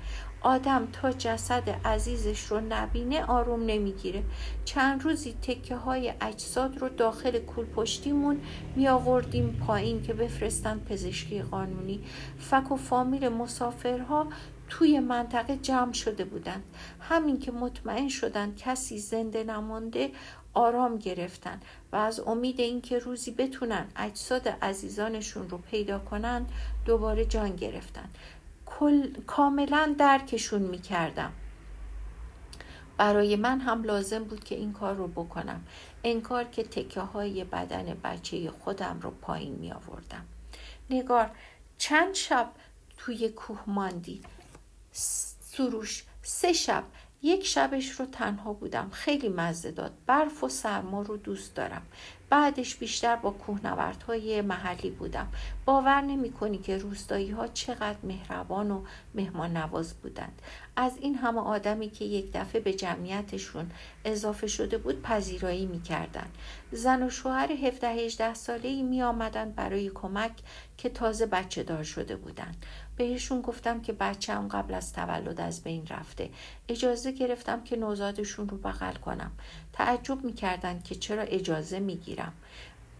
آدم 0.43 0.88
تا 0.93 1.12
جسد 1.12 1.69
عزیزش 1.85 2.40
رو 2.45 2.61
نبینه 2.61 3.25
آروم 3.25 3.62
نمی‌گیره. 3.66 4.23
چند 4.64 5.05
روزی 5.05 5.33
تکه 5.43 5.77
های 5.77 6.12
اجساد 6.21 6.79
رو 6.79 6.88
داخل 6.88 7.38
کول 7.38 7.64
پشتیمون 7.64 8.40
می 8.77 8.88
آوردیم 8.88 9.61
پایین 9.66 10.03
که 10.03 10.14
بفرستن 10.14 10.79
پزشکی 10.79 11.43
قانونی. 11.43 12.01
فک 12.38 12.73
و 12.73 12.77
فامیل 12.77 13.29
مسافرها 13.29 14.27
توی 14.71 15.01
منطقه 15.01 15.57
جمع 15.57 15.93
شده 15.93 16.25
بودند. 16.25 16.65
همین 17.01 17.39
که 17.39 17.53
مطمئن 17.53 18.09
شدن 18.09 18.55
کسی 18.55 18.99
زنده 18.99 19.45
نمانده 19.45 20.11
آرام 20.55 20.99
گرفتن 20.99 21.61
و 21.93 21.97
از 21.97 22.21
امید 22.21 22.61
اینکه 22.61 22.99
روزی 22.99 23.31
بتونن 23.31 23.87
اجساد 23.97 24.49
عزیزانشون 24.49 25.51
رو 25.51 25.59
پیدا 25.59 25.99
کنن 25.99 26.47
دوباره 26.87 27.25
جان 27.25 27.57
گرفتن. 27.57 28.11
کاملا 29.27 29.95
درکشون 29.99 30.63
می‌کردم. 30.63 31.33
برای 32.97 33.37
من 33.37 33.61
هم 33.61 33.83
لازم 33.83 34.25
بود 34.25 34.45
که 34.45 34.55
این 34.55 34.73
کار 34.73 34.95
رو 34.95 35.07
بکنم. 35.09 35.65
انکار 36.05 36.45
که 36.45 36.63
تکه 36.63 37.01
های 37.01 37.45
بدن 37.45 37.97
بچه 38.05 38.51
خودم 38.51 38.99
رو 39.03 39.11
پایین 39.11 39.55
می 39.55 39.73
آوردم 39.73 40.25
نگار 40.91 41.31
چند 41.79 42.15
شب 42.15 42.51
توی 42.97 43.29
کوه 43.29 43.61
ماندی؟ 43.67 44.23
سروش 44.92 46.05
سه 46.22 46.53
شب. 46.53 46.85
یک 47.22 47.46
شبش 47.46 47.90
رو 47.90 48.07
تنها 48.07 48.53
بودم. 48.53 48.90
خیلی 48.90 49.29
مزه 49.29 49.70
داد. 49.70 49.92
برف 50.07 50.44
و 50.44 50.48
سرما 50.48 51.03
رو 51.03 51.16
دوست 51.16 51.55
دارم. 51.55 51.83
بعدش 52.31 52.76
بیشتر 52.76 53.16
با 53.16 53.31
کوهنوردهای 53.31 54.42
محلی 54.42 54.90
بودم. 54.90 55.29
باور 55.64 56.00
نمی 56.00 56.33
کنی 56.33 56.59
که 56.59 56.79
روستایی 56.79 57.31
ها 57.31 57.46
چقدر 57.48 57.98
مهربان 58.03 58.70
و 58.70 58.85
مهمان 59.14 59.57
نواز 59.57 59.94
بودند. 59.94 60.42
از 60.81 60.99
این 61.01 61.14
همه 61.14 61.40
آدمی 61.40 61.90
که 61.90 62.05
یک 62.05 62.31
دفعه 62.35 62.61
به 62.61 62.73
جمعیتشون 62.73 63.71
اضافه 64.05 64.47
شده 64.47 64.79
بود 64.79 65.03
پذیرایی 65.03 65.66
می‌کردن 65.66 66.27
زن 66.73 67.03
و 67.03 67.11
شوهر 67.11 67.53
17 67.53 67.88
18 67.88 68.35
ساله 68.35 68.69
ای 68.69 68.83
می 68.83 69.03
آمدن 69.03 69.51
برای 69.51 69.90
کمک 69.95 70.33
که 70.77 70.88
تازه 70.88 71.27
بچه 71.27 71.62
دار 71.62 71.83
شده 71.83 72.16
بودند. 72.16 72.66
بهشون 72.97 73.40
گفتم 73.40 73.81
که 73.81 73.93
بچه 73.93 74.35
قبل 74.35 74.75
از 74.75 74.93
تولد 74.93 75.40
از 75.40 75.62
بین 75.62 75.87
رفته. 75.87 76.31
اجازه 76.69 77.12
گرفتم 77.12 77.64
که 77.64 77.77
نوزادشون 77.77 78.49
رو 78.49 78.57
بغل 78.57 78.95
کنم. 78.95 79.31
تعجب 79.73 80.25
می‌کردن 80.25 80.81
که 80.83 80.95
چرا 80.95 81.23
اجازه 81.23 81.81
می‌گیرم. 81.81 82.33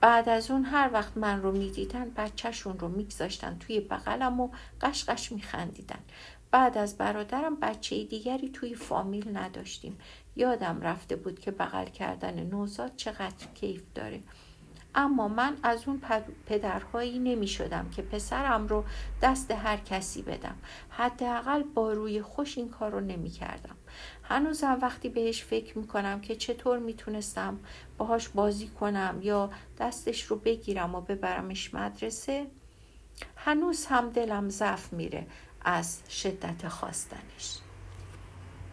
بعد 0.01 0.29
از 0.29 0.51
اون 0.51 0.65
هر 0.65 0.91
وقت 0.93 1.17
من 1.17 1.43
رو 1.43 1.53
می‌دیدن 1.53 2.11
بچهشون 2.17 2.79
رو 2.79 2.89
میگذاشتن 2.89 3.57
توی 3.61 3.81
بغلم 3.81 4.41
و 4.41 4.49
قشقش 4.81 5.33
میخندیدن. 5.33 6.01
بعد 6.51 6.79
از 6.79 6.97
برادرم 6.99 7.57
بچه 7.57 8.05
دیگری 8.05 8.49
توی 8.49 8.75
فامیل 8.75 9.37
نداشتیم. 9.37 9.99
یادم 10.37 10.81
رفته 10.81 11.17
بود 11.17 11.41
که 11.41 11.51
بغل 11.51 11.85
کردن 11.85 12.47
نوزاد 12.47 12.97
چقدر 12.97 13.47
کیف 13.55 13.83
داره. 13.95 14.21
اما 14.95 15.29
من 15.29 15.57
از 15.63 15.89
اون 15.89 16.03
پدرهایی 16.47 17.19
نمی 17.19 17.49
شدم 17.49 17.91
که 17.91 18.03
پسرم 18.03 18.67
رو 18.67 18.85
دست 19.23 19.51
هر 19.51 19.77
کسی 19.77 20.23
بدم. 20.23 20.57
حداقل 20.91 21.63
با 21.63 21.93
روی 21.93 22.23
خوش 22.23 22.59
این 22.59 22.69
کار 22.69 22.91
رو 22.91 23.01
نمی 23.01 23.31
کردم 23.31 23.77
هنوزم 24.23 24.79
وقتی 24.83 25.09
بهش 25.09 25.45
فکر 25.45 25.79
می 25.79 25.87
کنم 25.87 26.21
که 26.21 26.37
چطور 26.37 26.79
می‌تونستم 26.79 27.59
باهاش 27.99 28.29
بازی 28.29 28.67
کنم 28.67 29.19
یا 29.23 29.51
دستش 29.79 30.23
رو 30.23 30.37
بگیرم 30.37 30.95
و 30.95 31.01
ببرمش 31.01 31.75
مدرسه 31.75 32.47
هنوز 33.37 33.87
هم 33.87 34.11
دلم 34.11 34.49
ضعف 34.49 34.93
میره. 34.93 35.27
از 35.65 35.99
شدت 36.11 36.69
خواستنش. 36.69 37.59